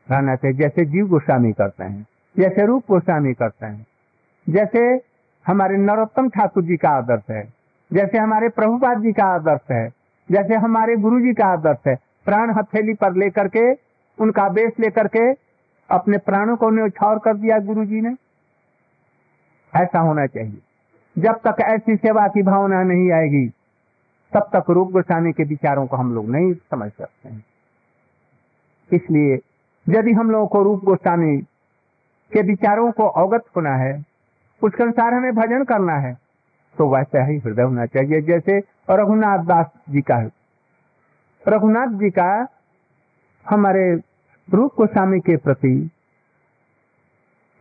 रहना 0.08 0.36
चाहिए, 0.36 0.56
जैसे 0.56 0.84
जीव 0.84 1.06
गोस्वामी 1.06 1.52
करते 1.52 1.84
हैं, 1.84 2.06
जैसे 2.36 2.66
रूप 2.66 2.84
गोस्वामी 2.90 3.32
करते 3.34 3.66
हैं, 3.66 3.86
जैसे 4.48 4.96
हमारे 5.46 5.76
नरोत्तम 5.76 6.28
ठाकुर 6.28 6.62
जी 6.62 6.76
का 6.76 6.90
आदर्श 6.90 7.22
है। 7.30 7.52
जैसे 7.92 8.18
हमारे 8.18 8.48
प्रभुपाद 8.48 9.02
जी 9.02 9.12
का 9.12 9.24
आदर्श 9.24 9.60
है, 9.70 9.90
जैसे 10.30 10.54
हमारे 10.54 10.96
गुरु 10.96 11.20
जी 11.20 11.34
का 11.34 11.46
आदर्श 11.46 11.78
है। 11.86 11.96
प्राण 12.24 12.50
हथेली 12.50 12.94
पर 12.94 13.12
लेकर 13.12 13.48
के, 13.48 13.72
उनका 14.22 14.48
बेस 14.48 14.72
लेकर 14.80 15.06
के, 15.06 15.32
अपने 15.90 16.18
प्राणों 16.18 16.56
को 16.56 16.70
न्यौछावर 16.70 17.18
कर 17.18 17.36
दिया 17.36 17.58
गुरु 17.58 17.84
जी 17.84 18.00
ने। 18.00 18.16
ऐसा 19.76 19.98
होना 19.98 20.26
चाहिए। 20.26 20.58
जब 21.18 21.40
तक 21.46 21.56
ऐसी 21.60 21.96
सेवा 21.96 22.28
की 22.28 22.42
भावना 22.42 22.82
नहीं 22.82 23.12
आएगी, 23.12 23.48
तब 24.32 24.50
तक 24.56 24.70
रूप 24.70 24.92
गोस्वामी 24.92 25.32
के 25.32 25.42
विचारों 25.42 25.86
को 25.86 25.96
हम 25.96 26.14
लोग 26.14 26.28
नहीं 26.28 26.54
समझ 26.54 26.92
सकते 26.92 27.28
हैं। 27.28 27.44
इसलिए, 28.92 29.38
यदि 29.88 30.12
हम 30.12 30.30
लोगों 30.30 30.46
को 30.46 30.62
रूप 30.62 30.84
गोस्वामी 30.84 31.38
के 32.32 32.42
विचारों 32.42 32.92
को 32.92 33.06
अवगत 33.06 33.44
होना 33.56 33.76
है 33.76 34.15
उसके 34.62 34.82
अनुसार 34.82 35.14
हमें 35.14 35.34
भजन 35.34 35.64
करना 35.64 35.92
है। 35.92 36.16
तो 36.78 36.88
वैसा 36.94 37.24
ही 37.24 37.38
हृदय 37.38 37.62
होना 37.62 37.86
चाहिए, 37.86 38.20
जैसे 38.22 38.58
रघुनाथ 38.90 39.38
दास 39.38 39.66
जी 39.90 40.00
का 40.00 40.18
रघुनाथ 41.48 41.86
जी 41.86 42.10
का 42.10 42.46
हमारे 43.46 43.84
रूप 44.48 44.72
गोस्वामी 44.78 45.20
के 45.20 45.36
प्रति 45.36 45.90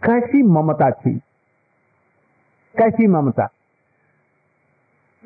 कैसी 0.03 0.41
ममता 0.43 0.89
थी? 0.91 1.15
कैसी 2.75 3.07
ममता? 3.07 3.47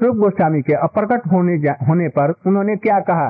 रूप 0.02 0.16
गोस्वामी 0.16 0.62
के 0.62 0.74
अप्रकट 0.74 1.26
होने 1.32 1.56
होने 1.88 2.08
पर 2.10 2.34
उन्होंने 2.48 2.76
क्या 2.76 3.00
कहा? 3.00 3.30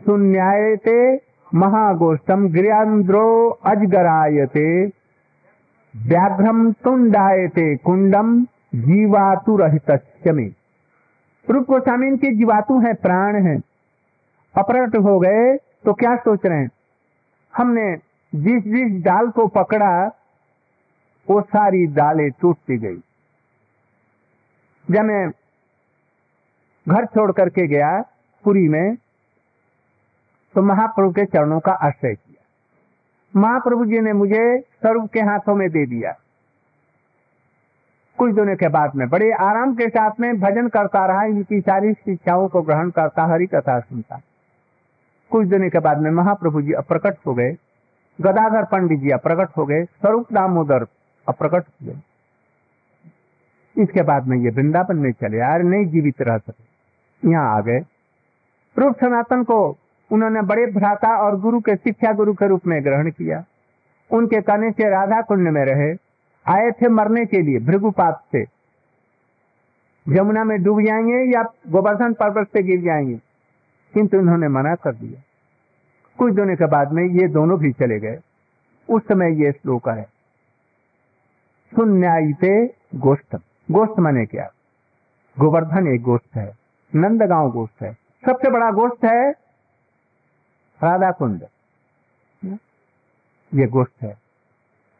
सुन्यायते 0.00 1.16
महागोष्ठम 1.54 2.48
गृहांद्रो 2.48 3.48
अजगरायते 3.48 4.86
व्याघ्रम 5.96 6.72
तुंडायते 6.72 7.76
कुंडम 7.76 8.44
जीवातु 8.74 9.56
रहित 9.56 9.90
में 10.26 10.54
रूप 11.50 11.66
गोस्वामी, 11.66 12.06
इनके 12.06 12.34
जीवातु 12.34 12.78
हैं, 12.80 12.94
प्राण 12.94 13.42
हैं। 13.42 13.62
अप्रकट 14.58 14.96
हो 14.96 15.18
गए 15.18 15.56
तो 15.56 15.92
क्या 15.92 16.16
सोच 16.16 16.46
रहे 16.46 16.58
हैं? 16.58 16.70
हमने 17.56 17.96
जिस 18.34 18.62
जिस 18.62 19.02
डाल 19.04 19.30
को 19.30 19.46
पकड़ा, 19.46 20.06
वो 21.30 21.40
सारी 21.40 21.86
डालें 21.86 22.30
टूटती 22.30 22.78
गई। 22.78 22.96
जब 24.90 25.00
मैं 25.00 25.30
घर 26.88 27.06
छोड़ 27.06 27.32
करके 27.32 27.66
गया, 27.66 28.02
पुरी 28.44 28.68
में 28.68 28.96
तो 30.56 30.62
महाप्रभु 30.62 31.10
के 31.10 31.24
चरणों 31.24 31.60
का 31.60 31.72
आश्रय 31.72 32.14
किया। 32.14 32.42
महाप्रभु 33.40 33.86
जी 33.86 34.00
ने 34.00 34.12
मुझे 34.12 34.60
स्वरूप 34.60 35.10
के 35.12 35.20
हाथों 35.20 35.54
में 35.54 35.70
दे 35.70 35.86
दिया। 35.86 36.14
कुछ 38.18 38.34
दिनों 38.34 38.56
के 38.56 38.68
बाद 38.68 38.94
में 38.94 39.08
बड़े 39.08 39.32
आराम 39.32 39.74
के 39.74 39.88
साथ 39.88 40.10
में 40.20 40.40
भजन 40.40 40.68
करता 40.68 41.06
रहा, 41.06 41.24
इनकी 41.24 41.60
सारी 41.60 41.92
शिक्षाओं 41.92 42.48
को 42.48 42.62
ग्रहण 42.62 42.90
करता, 42.90 43.24
हरी 43.24 43.46
कथा 43.46 43.80
सुनता। 43.80 44.20
कुछ 45.30 45.46
दिनों 45.46 45.70
के 45.70 45.78
बाद 45.78 45.98
में 45.98 46.10
महाप्रभु 46.10 46.62
जी 46.62 46.72
अप्रकट 46.72 47.16
हो 47.26 47.34
गए। 47.34 47.56
गदाधर 48.20 48.64
पंडित 48.64 49.00
जी 49.00 49.10
अप्रकट 49.10 49.48
हो 49.56 49.66
गए। 49.66 49.84
स्वरूप 49.84 50.32
दामोदर 50.32 50.86
अप्रकट 51.28 51.64
हो 51.66 51.86
गए। 51.86 51.96
इसके 53.82 54.02
बाद 54.02 54.26
में 54.26 54.38
ये 54.38 54.50
वृंदावन 54.50 54.96
में 54.96 55.12
चले 55.12 55.38
यार 55.38 55.62
नहीं 55.62 55.86
जीवित 55.86 56.22
रह 56.22 56.38
सके। 56.38 57.30
यहाँ 57.30 57.56
आ 57.56 57.60
गए। 57.60 57.78
रूप 58.78 58.96
सनातन 58.96 59.44
को 59.44 59.76
उन्होंने 60.12 60.42
बड़े 60.42 60.66
भ्राता 60.66 61.16
और 61.16 61.40
गुरु 61.40 61.60
के 61.60 61.76
शिक्षा 61.76 62.12
गुरु 62.12 62.34
के 62.34 62.48
रूप 62.48 62.66
में 62.66 62.84
ग्रहण 62.84 63.10
किया। 63.10 63.44
उनके 64.10 64.40
कहने 64.40 64.70
से 64.70 64.90
राधा 64.90 65.22
कुंड 65.22 65.48
में 65.48 65.64
रहे, 65.64 65.96
आए 66.46 66.70
थे 66.70 66.88
मरने 66.88 67.26
के 67.26 67.42
लिए 67.42 67.58
भृगुपात 67.58 68.24
से। 68.32 68.44
यमुना 70.08 70.44
में 70.44 70.62
डूब 70.62 70.82
जाएँगे 70.82 71.32
या 71.36 71.42
गोवर्धन 71.42 72.12
पर्वत 72.12 72.46
से 72.46 72.62
गिर 72.62 72.80
जाएँगे, 72.80 73.14
किंतु 73.94 74.18
उन्होंने 74.18 74.48
मना 74.48 74.74
कर 74.74 74.92
दिया। 74.92 75.22
कुछ 76.18 76.34
दिनों 76.34 76.56
के 76.56 76.66
बाद 76.66 76.92
में 76.92 77.04
ये 77.04 77.28
दोनों 77.28 77.58
भी 77.58 77.72
चले 77.72 78.00
गए। 78.00 78.18
उस 78.90 79.02
समय 79.02 79.44
ये 79.44 79.52
श्लोक 79.52 79.88
है 79.88 80.02
सुन्यायते 81.76 82.74
गोष्ठ 82.94 83.36
गोष्ठ 83.70 83.98
माने 83.98 84.26
क्या? 84.26 84.50
गोवर्धन 85.38 85.86
एक 85.88 86.02
गोष्ठ 86.02 86.36
है, 86.36 86.54
नंदगांव 86.94 87.50
गोष्ठ 87.50 87.82
है। 87.82 87.92
सबसे 88.26 88.50
बड़ा 88.50 88.70
गोष्ठ 88.70 89.04
है 89.04 89.45
राधा 90.82 91.10
कुंड 91.10 91.42
ये 93.54 93.66
गोष्ठ 93.66 94.02
है। 94.02 94.18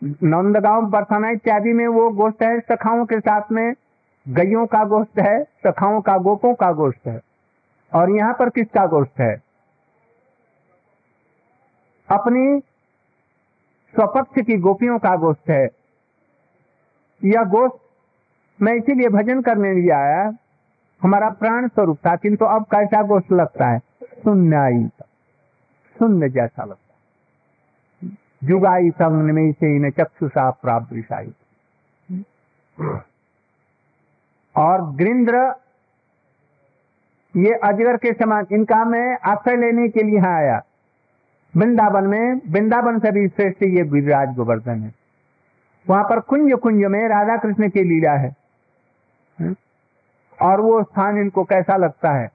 नंदगांव 0.04 0.82
बरसाना 0.82 1.30
इत्यादि 1.30 1.72
में 1.72 1.86
वो 1.86 2.10
गोष्ठ 2.10 2.42
है, 2.42 2.60
सखाओं 2.60 3.06
के 3.06 3.20
साथ 3.20 3.52
में 3.52 3.74
गयों 4.28 4.66
का 4.66 4.84
गोष्ठ 4.84 5.18
है, 5.18 5.44
सखाओं 5.44 6.00
का, 6.00 6.18
गोपों 6.18 6.54
का 6.54 6.72
गोष्ठ 6.72 7.06
है। 7.06 7.20
और 7.94 8.10
यहाँ 8.10 8.34
पर 8.34 8.48
किसका 8.48 8.86
गोष्ठ 8.86 9.20
है? 9.20 9.42
अपनी 12.10 12.60
स्वपक्ष 13.94 14.42
की 14.42 14.56
गोपियों 14.56 14.98
का 14.98 15.16
गोष्ठ 15.16 15.50
है। 15.50 15.68
यह 17.24 17.44
गोष्ठ 17.44 17.76
मैं 18.62 18.74
इसीलिए 18.74 19.08
भजन 19.08 19.42
करने 19.42 19.74
लिए 19.74 19.90
आया, 19.90 20.32
हमारा 21.02 21.30
प्राण 21.30 21.68
स्वरूप 21.68 21.98
था, 22.06 22.16
किंतु 22.16 22.44
अब 22.44 22.62
कैसा 22.62 23.02
गोष्ठ 23.02 23.32
लगता 23.32 23.66
है? 23.68 23.78
सुन्नाई 24.02 24.90
शून्य 25.98 26.28
जैसा 26.28 26.64
लगता 26.64 26.82
जुगाई 28.44 28.90
संग 28.90 29.30
में 29.30 29.52
से 29.52 29.76
इन 29.76 29.90
चक्षुषा 29.90 30.50
प्राप्त 30.50 30.92
और 34.56 34.82
ग्रिंद्र, 34.92 35.54
ये 37.36 37.52
अजगर 37.52 37.96
के 37.96 38.12
समान, 38.12 38.46
इनका 38.52 38.84
मैं 38.84 39.18
आश्रय 39.24 39.56
लेने 39.56 39.88
के 39.88 40.02
लिए 40.02 40.20
आया। 40.20 40.62
वृंदावन 41.56 42.04
में, 42.04 42.40
वृंदावन 42.48 42.98
से 42.98 43.10
भी 43.10 43.28
श्रेष्ठ 43.28 43.62
ये 43.62 43.84
गिरिराज 43.84 44.36
गोवर्धन 44.36 44.82
है। 44.82 44.94
वहाँ 45.88 46.04
पर 46.04 46.20
कुंज 46.20 46.52
कुंज 46.52 46.84
में 46.84 47.08
राधा 47.08 47.36
कृष्ण 47.36 47.68
की 47.70 47.82
लीला 47.82 48.12
है? 48.12 48.36
और 50.42 50.60
वो 50.60 50.82
स्थान 50.82 51.18
इनको 51.18 51.44
कैसा 51.44 51.76
लगता 51.76 52.10
है? 52.10 52.30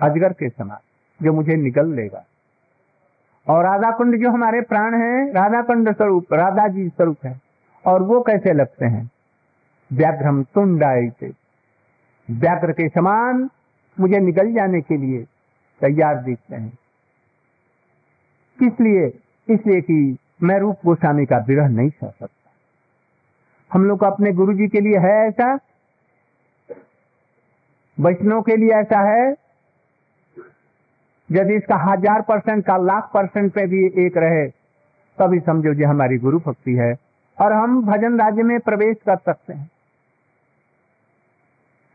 अजगर 0.00 0.32
के 0.32 0.48
समान, 0.48 0.78
जो 1.22 1.32
मुझे 1.32 1.56
निकल 1.56 1.94
लेगा। 1.94 2.24
और 3.50 3.64
राधा 3.64 3.90
कुंड 3.90 4.20
जो 4.22 4.30
हमारे 4.30 4.60
प्राण 4.60 4.94
है 4.94 5.32
राधा 5.32 5.62
कुंड 5.62 5.92
स्वरूप 5.92 6.32
राधा 6.32 6.68
जी 6.68 6.88
स्वरूप 6.88 7.16
है। 7.24 7.40
और 7.86 8.02
वो 8.02 8.20
कैसे 8.20 8.52
लगते 8.52 8.84
हैं? 8.84 9.10
व्याघ्रम 9.92 10.42
तुंडाई 10.42 11.08
व्याघ्र 12.30 12.72
के 12.72 12.88
समान 12.88 13.50
मुझे 14.00 14.18
निकल 14.18 14.54
जाने 14.54 14.80
के 14.80 14.96
लिए 14.96 15.22
तैयार 15.80 16.16
दिखते 16.16 16.56
हैं। 16.56 16.78
इसलिए 18.62 19.06
इसलिए 19.54 19.80
कि 19.80 20.16
मैं 20.42 20.58
रूप 20.58 20.76
गोस्वामी 20.86 21.26
का 21.26 21.36
विरह 21.36 21.68
नहीं 21.68 21.90
सह 21.90 22.08
सकता। 22.08 22.50
हम 23.72 23.84
लोग 23.84 24.04
अपने 24.04 24.32
गुरु 24.32 24.52
जी 24.52 24.68
के 24.68 24.80
लिए 24.80 24.98
है 24.98 25.28
ऐसा? 25.28 25.58
वैष्णव 28.00 28.42
के 28.42 28.56
लिए 28.56 28.70
ऐसा 28.70 29.00
है? 29.00 29.34
यदि 31.30 31.56
इसका 31.56 31.76
हज़ार 31.82 32.20
परसेंट 32.28 32.64
का 32.66 32.76
लाख 32.78 33.10
परसेंट 33.14 33.52
पे 33.54 33.66
भी 33.66 33.84
एक 34.06 34.16
रहे, 34.16 34.46
तभी 35.18 35.40
समझो 35.40 35.74
जी 35.74 35.82
हमारी 35.84 36.18
गुरु 36.18 36.38
भक्ति 36.38 36.74
है 36.76 36.92
और 37.38 37.52
हम 37.52 37.82
भजन 37.86 38.18
राज्य 38.20 38.42
में 38.42 38.58
प्रवेश 38.60 38.96
कर 39.06 39.16
सकते 39.18 39.52
हैं। 39.52 39.70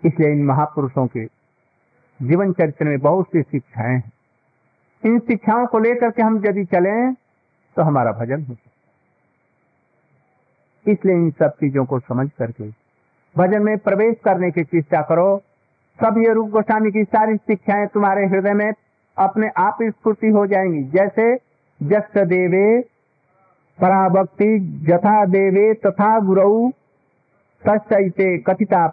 इसलिए 0.03 0.31
इन 0.31 0.43
महापुरुषों 0.45 1.05
के 1.07 1.25
जीवन 2.19 2.51
चरित्र 2.53 2.85
में 2.85 2.99
बहुत 2.99 3.27
सी 3.27 3.41
शिक्षाएँ 3.41 3.95
हैं। 3.95 4.11
इन 5.03 5.19
शिक्षाओं 5.21 5.65
को 5.67 5.79
लेकर 5.79 6.09
के 6.09 6.21
हम 6.21 6.37
यदि 6.45 6.63
चले 6.65 6.91
तो 7.77 7.83
हमारा 7.83 8.11
भजन 8.13 8.41
हो 8.41 8.53
सकता 8.53 8.71
इसलिए 10.85 11.15
इन 11.15 11.29
सब 11.33 11.51
चीज़ों 11.59 11.85
को 11.85 11.99
समझ 11.99 12.27
करके 12.39 12.69
भजन 13.35 13.61
में 13.63 13.77
प्रवेश 13.79 14.15
करने 14.25 14.49
की 14.51 14.63
चेष्टा 14.63 15.01
करो। 15.01 15.37
सब 15.99 16.17
ये 16.17 16.33
रूप 16.33 16.49
गोस्वामी 16.49 16.91
की 16.91 17.03
सारी 17.05 17.35
शिक्षाएँ 17.37 17.87
तुम्हारे 17.87 18.25
हृदय 18.27 18.53
में 18.53 18.71
अपने 19.17 19.49
आप 19.57 19.77
स्फूर्ति 19.83 20.27
हो 20.27 20.47
जाएँगी। 20.47 20.83
जैसे 20.83 21.35
जस 21.83 22.11
देवे, 22.17 22.81
पराभक्ति 23.81 24.59
जथा 24.87 25.25
देवे 25.25 25.73
तथा 25.73 26.19
गुरु 26.19 26.71
तस्ते 27.67 28.37
कथिता 28.37 28.87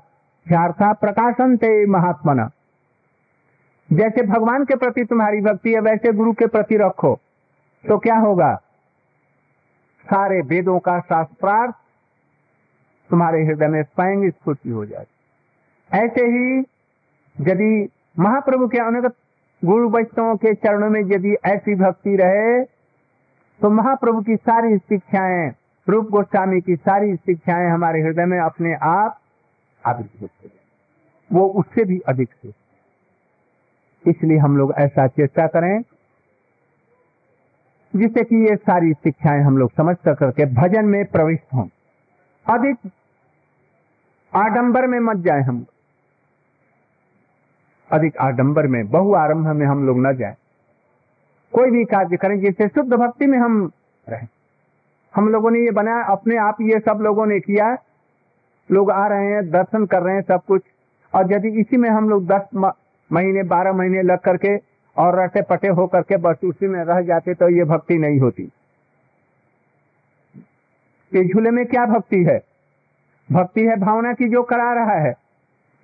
प्रकाशन 0.53 1.57
ते 1.57 1.87
महात्मना। 1.87 2.51
जैसे 3.93 4.23
भगवान 4.23 4.65
के 4.65 4.77
प्रति 4.77 5.05
तुम्हारी 5.05 5.41
भक्ति 5.41 5.73
है, 5.73 5.81
वैसे 5.81 6.13
गुरु 6.13 6.33
के 6.33 6.47
प्रति 6.47 6.77
रखो। 6.77 7.19
तो 7.89 7.99
क्या 7.99 8.17
होगा? 8.17 8.55
सारे 10.05 10.41
वेदों 10.41 10.79
का 10.79 11.01
शास्त्रार्थ 11.01 11.75
तुम्हारे 13.11 13.45
हृदय 13.45 13.67
में 13.67 13.83
स्वयं 13.83 14.31
स्फूर्ति 14.31 14.71
हो 14.71 14.87
जाए 14.87 15.07
ऐसे 15.93 16.21
ही 16.21 16.61
यदि 17.41 17.89
महाप्रभु 18.19 18.69
के 18.69 18.79
अनुगत 18.79 19.15
गुरु 19.65 19.89
वैष्णवों 19.89 20.37
के 20.37 20.55
चरणों 20.55 20.91
में 20.91 21.01
यदि 21.01 21.35
ऐसी 21.45 21.75
भक्ति 21.75 22.17
रहे 22.17 22.65
तो 23.61 23.71
महाप्रभु 23.71 24.21
की 24.21 24.37
सारी 24.37 24.79
शिक्षाएँ, 24.79 25.53
रूप 25.89 26.09
गोस्वामी 26.11 26.61
की 26.61 26.77
सारी 26.77 27.17
शिक्षाएँ 27.17 27.69
हमारे 27.71 28.01
हृदय 28.01 28.25
में 28.25 28.39
अपने 28.39 28.75
आप 28.75 29.21
आविर्भूत 29.87 30.31
हो 30.43 30.49
जाए। 30.49 30.61
वो 31.33 31.47
उससे 31.49 31.85
भी 31.85 31.99
अधिक 31.99 32.29
से। 32.43 32.53
इसलिए 34.11 34.39
हम 34.39 34.57
लोग 34.57 34.73
ऐसा 34.79 35.07
चेष्टा 35.07 35.47
करें, 35.47 35.83
जिससे 37.97 38.25
कि 38.25 38.37
ये 38.51 38.57
सारी 38.57 38.93
शिक्षाएँ 38.93 39.43
हम 39.43 39.59
लोग 39.59 39.73
समझ 39.77 39.97
कर 40.05 40.15
करके 40.15 40.47
भजन 40.55 40.85
में 40.85 41.05
प्रविष्ट 41.05 41.55
हों। 41.55 41.67
अधिक 42.47 42.91
आडंबर 44.35 44.87
में 44.87 45.01
मत 45.01 45.17
जाए 45.17 45.41
हम। 45.41 45.67
अधिक 47.93 48.17
आडंबर 48.17 48.67
में, 48.67 48.89
बहु 48.89 49.15
आरंभ 49.15 49.47
में 49.47 49.67
हम 49.67 49.87
लोग 49.87 49.99
न 49.99 50.13
जाए। 50.17 50.35
कोई 51.53 51.71
भी 51.71 51.85
कार्य 51.85 52.17
करें, 52.17 52.39
जिससे 52.41 52.69
शुद्ध 52.69 52.93
भक्ति 52.95 53.27
में 53.27 53.39
हम 53.39 53.71
रहे। 54.09 54.27
हम 55.15 55.29
लोगों 55.29 55.51
ने 55.51 55.61
ये 55.61 55.71
बनाया, 55.71 56.03
अपने 56.05 56.37
आप 56.37 56.57
ये 56.61 56.79
सब 56.79 56.99
लोगों 57.03 57.27
ने 57.27 57.41
किया। 57.41 57.77
लोग 58.71 58.91
आ 58.91 59.07
रहे 59.07 59.27
हैं, 59.27 59.51
दर्शन 59.51 59.87
कर 59.87 60.03
रहे 60.03 60.15
हैं 60.15 60.23
सब 60.23 60.45
कुछ। 60.45 60.63
और 61.15 61.33
यदि 61.33 61.49
इसी 61.49 61.77
में 61.77 61.89
हम 61.91 62.09
लोग 62.09 62.27
दस 62.27 62.75
महीने, 63.11 63.43
बारह 63.43 63.73
महीने 63.73 64.03
लग 64.03 64.19
करके 64.19 64.57
और 64.97 65.19
रटे 65.21 65.43
पटे 65.43 65.69
हो 65.69 65.87
करके 65.87 66.17
बस 66.17 66.37
उसी 66.45 66.67
में 66.67 66.85
रह 66.85 67.01
जाते 67.01 67.35
तो 67.35 67.49
ये 67.49 67.65
भक्ति 67.65 67.99
नहीं 67.99 68.21
होती। 68.21 68.43
ये 71.13 71.25
झूले 71.25 71.51
में 71.51 71.65
क्या 71.67 71.85
भक्ति 71.87 72.25
है? 72.25 72.41
भक्ति 73.33 73.67
है 73.67 73.77
भावना 73.77 74.13
की 74.13 74.29
जो 74.29 74.43
करा 74.43 74.73
रहा 74.73 74.95
है, 74.95 75.15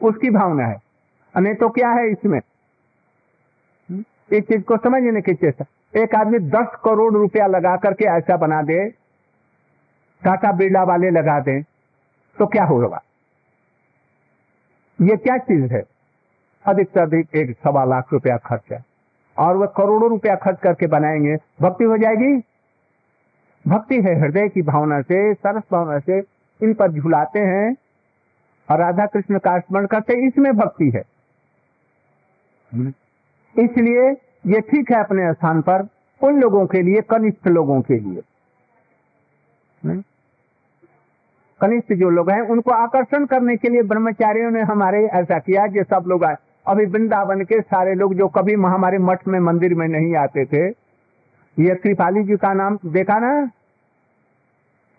उसकी 0.01 0.31
भावना 0.31 0.67
है। 0.67 0.88
नहीं 1.35 1.55
तो 1.55 1.69
क्या 1.69 1.91
है 1.91 2.11
इसमें? 2.11 2.41
इस 4.33 4.45
चीज़ 4.45 4.63
को 4.63 4.77
समझने 4.77 5.21
की 5.21 5.35
चेष्टा 5.35 5.65
एक 5.97 6.15
आदमी 6.15 6.39
दस 6.39 6.67
करोड़ 6.85 7.13
रुपया 7.15 7.47
लगा 7.47 7.77
करके 7.77 8.05
ऐसा 8.05 8.37
बना 8.37 8.63
दे, 8.63 8.89
टाटा 10.25 10.53
बिरला 10.53 10.83
वाले 10.83 11.11
लगा 11.11 11.41
दे 11.41 11.63
तो 12.39 12.47
क्या 12.47 12.65
होगा? 12.65 13.03
ये 15.01 15.17
क्या 15.17 15.37
चीज़ 15.39 15.73
है? 15.73 15.83
अधिक 16.67 16.89
से 16.89 17.01
अधिक 17.01 17.35
एक 17.35 17.57
सवा 17.65 17.85
लाख 17.85 18.13
रुपया 18.13 18.37
खर्च 18.37 18.63
है। 18.73 18.85
और 19.39 19.57
वह 19.57 19.67
करोड़ों 19.67 20.11
रुपया 20.11 20.35
खर्च 20.35 20.59
करके 20.61 20.87
बनाएँगे, 20.87 21.37
भक्ति 21.63 21.85
हो 21.85 21.99
जाएगी? 21.99 22.37
भक्ति 23.67 24.03
है 24.03 24.21
हृदय 24.21 24.49
की 24.49 24.63
भावना 24.63 25.01
से, 25.01 25.35
सरस 25.35 25.63
भावना 25.73 25.99
से 25.99 26.19
इन 26.63 26.75
पर 26.75 26.93
झुलाते 26.93 27.39
हैं। 27.39 27.77
और 28.71 28.79
राधा 28.79 29.07
कृष्ण 29.07 29.39
का 29.39 29.59
स्मरण 29.59 29.87
करते 29.87 30.27
इसमें 30.27 30.57
भक्ति 30.57 30.91
है। 30.91 31.03
इसलिए 32.75 34.11
ये 34.47 34.61
ठीक 34.61 34.91
है 34.91 35.01
अपने 35.01 35.33
स्थान 35.33 35.61
पर 35.61 35.89
उन 36.23 36.41
लोगों 36.41 36.67
के 36.67 36.83
लिए, 36.83 37.01
कनिष्ठ 37.01 37.49
लोगों 37.49 37.81
के 37.81 37.99
लिए। 37.99 38.23
कनिष्ठ 41.61 41.93
जो 41.93 42.11
लोग 42.11 42.31
हैं, 42.31 42.41
उनको 42.41 42.71
आकर्षण 42.71 43.27
करने 43.27 43.57
के 43.57 43.69
लिए 43.69 43.83
ब्रह्मचारियों 43.83 44.51
ने 44.51 44.61
हमारे 44.61 45.07
ऐसा 45.07 45.39
किया 45.39 45.67
कि 45.67 45.83
सब 45.83 46.05
लोग 46.07 46.25
आए। 46.25 46.37
अभी 46.67 46.87
वृंदावन 46.87 47.45
के 47.45 47.61
सारे 47.61 47.95
लोग 47.95 48.15
जो 48.15 48.29
कभी 48.29 48.55
हमारे 48.55 48.99
मठ 48.99 49.29
में 49.29 49.41
मंदिर 49.41 49.75
में 49.75 49.89
नहीं 49.89 50.17
आते 50.17 50.45
थे, 50.45 50.67
ये 51.59 51.75
कृपाली 51.75 52.25
जी 52.25 52.37
का 52.37 52.53
नाम 52.53 52.79
देखा 52.87 53.19
ना? 53.19 53.51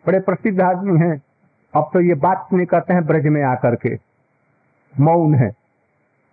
बड़े 0.08 0.19
प्रसिद्ध 0.19 0.62
आदमी 0.62 0.99
हैं। 0.99 1.21
अब 1.75 1.89
तो 1.93 2.01
ये 2.01 2.13
बात 2.13 2.47
नहीं 2.53 2.65
करते 2.65 2.93
हैं, 2.93 3.05
ब्रज 3.05 3.27
में 3.27 3.43
आकर 3.43 3.75
के। 3.75 3.99
मौन 4.99 5.36
है। 5.36 5.59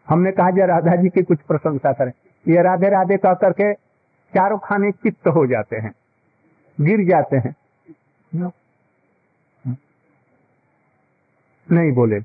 हमने 0.08 0.32
कहा 0.32 0.50
जय 0.50 0.66
राधा 0.66 0.94
जी 0.96 1.08
की 1.08 1.22
कुछ 1.22 1.40
प्रशंसा 1.40 1.92
करें। 1.92 2.12
ये 2.46 2.62
राधे 2.62 2.88
राधे 2.88 3.16
कह 3.16 3.34
करके 3.34 3.72
चारों 4.32 4.58
खाने 4.58 4.90
चित्त 4.92 5.28
हो 5.28 5.46
जाते 5.46 5.76
हैं, 5.76 5.92
गिर 6.80 7.06
जाते 7.08 7.36
हैं। 7.36 7.54
नहीं 11.66 11.92
बोले। 11.92 12.18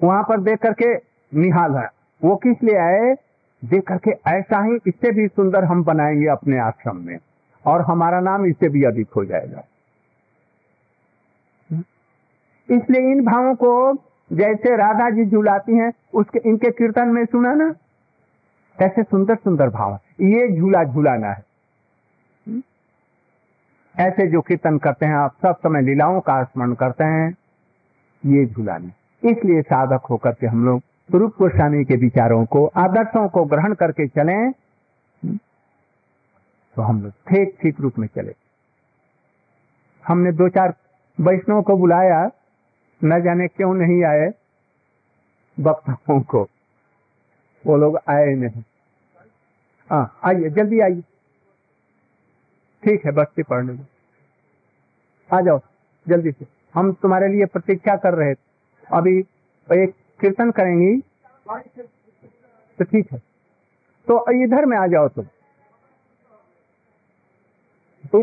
वहाँ 0.00 0.22
पर 0.22 0.40
देख 0.40 0.58
करके 0.58 0.94
निहाल 1.32 1.74
है। 1.76 1.88
वो 2.24 2.36
किस 2.36 2.62
लिए 2.62 2.76
आए? 2.76 3.14
देख 3.62 3.82
करके 3.88 4.10
ऐसा 4.10 4.62
ही 4.64 4.78
इससे 4.86 5.10
भी 5.10 5.26
सुंदर 5.28 5.64
हम 5.64 5.82
बनाएँगे 5.84 6.26
अपने 6.26 6.58
आश्रम 6.58 6.96
में 6.96 7.18
और 7.64 7.80
हमारा 7.80 8.20
नाम 8.20 8.46
इससे 8.46 8.68
भी 8.68 8.84
अधिक 8.84 9.08
हो 9.16 9.24
जाएगा। 9.24 9.64
इसलिए 12.68 13.10
इन 13.12 13.24
भावों 13.24 13.54
को 13.54 13.70
जैसे 14.32 14.76
राधा 14.76 15.10
जी 15.10 15.24
झुलाती 15.24 15.76
हैं, 15.76 15.92
उसके, 16.14 16.38
इनके 16.48 16.70
कीर्तन 16.70 17.08
में 17.08 17.24
सुना 17.24 17.54
ना? 17.54 17.70
कैसे 18.78 19.02
सुंदर 19.02 19.34
सुंदर 19.34 19.68
भाव 19.68 19.98
ये 20.20 20.56
झूला 20.58 20.84
झूलाना 20.84 21.32
है। 21.32 21.44
ऐसे 23.98 24.26
जो 24.26 24.40
कीर्तन 24.40 24.78
करते 24.78 25.06
हैं, 25.06 25.14
आप 25.14 25.32
सब 25.42 25.56
समय 25.56 25.82
लीलाओं 25.82 26.20
का 26.20 26.44
स्मरण 26.44 26.74
करते 26.74 27.04
हैं, 27.04 27.36
ये 28.26 28.46
झूलाने 28.46 28.90
इसलिए 29.30 29.62
साधक 29.62 30.04
होकर 30.04 30.32
के 30.32 30.46
हम 30.46 30.64
लोग 30.64 30.80
स्वरूप 30.80 31.34
गोस्वामी 31.38 31.84
के 31.84 31.96
विचारों 31.96 32.44
को, 32.46 32.66
आदर्शों 32.66 33.28
को 33.28 33.44
ग्रहण 33.44 33.74
करके 33.74 34.06
चले। 34.08 34.50
तो 36.76 36.82
हम 36.82 37.02
लोग 37.02 37.12
ठीक 37.28 37.58
ठीक 37.62 37.80
रूप 37.80 37.98
में 37.98 38.08
चले। 38.14 38.34
हमने 40.06 40.32
दो 40.32 40.48
चार 40.48 40.74
वैष्णव 41.20 41.62
को 41.62 41.76
बुलाया। 41.76 42.30
न 43.04 43.22
जाने 43.22 43.46
क्यों 43.48 43.74
नहीं 43.74 44.04
आए 44.04 44.30
वक्ताओं 45.60 46.20
को। 46.20 46.48
वो 47.66 47.76
लोग 47.76 47.98
आए 48.08 48.34
नहीं। 48.34 48.62
हाँ 49.90 50.18
आइए, 50.24 50.50
जल्दी 50.50 50.80
आइए। 50.80 51.00
ठीक 52.84 53.04
है, 53.04 53.12
बस्ती 53.12 53.42
पढ़ने 53.42 53.72
में 53.72 53.86
आ 55.32 55.40
जाओ, 55.40 55.60
जल्दी 56.08 56.32
से। 56.32 56.46
हम 56.74 56.92
तुम्हारे 56.92 57.28
लिए 57.28 57.44
प्रतीक्षा 57.46 57.96
कर 57.96 58.14
रहे 58.14 58.34
थे। 58.34 58.50
अभी 58.92 59.18
एक 59.72 59.94
कीर्तन 60.20 60.50
करेंगी। 60.50 61.00
तो 62.78 62.84
ठीक 62.84 63.12
है। 63.12 63.18
तो 64.06 64.44
इधर 64.44 64.66
में 64.66 64.78
आ 64.78 64.86
जाओ 64.86 65.08
तुम। 65.08 65.26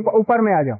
ऊपर 0.09 0.41
में 0.41 0.53
आ 0.53 0.61
जाओ। 0.63 0.77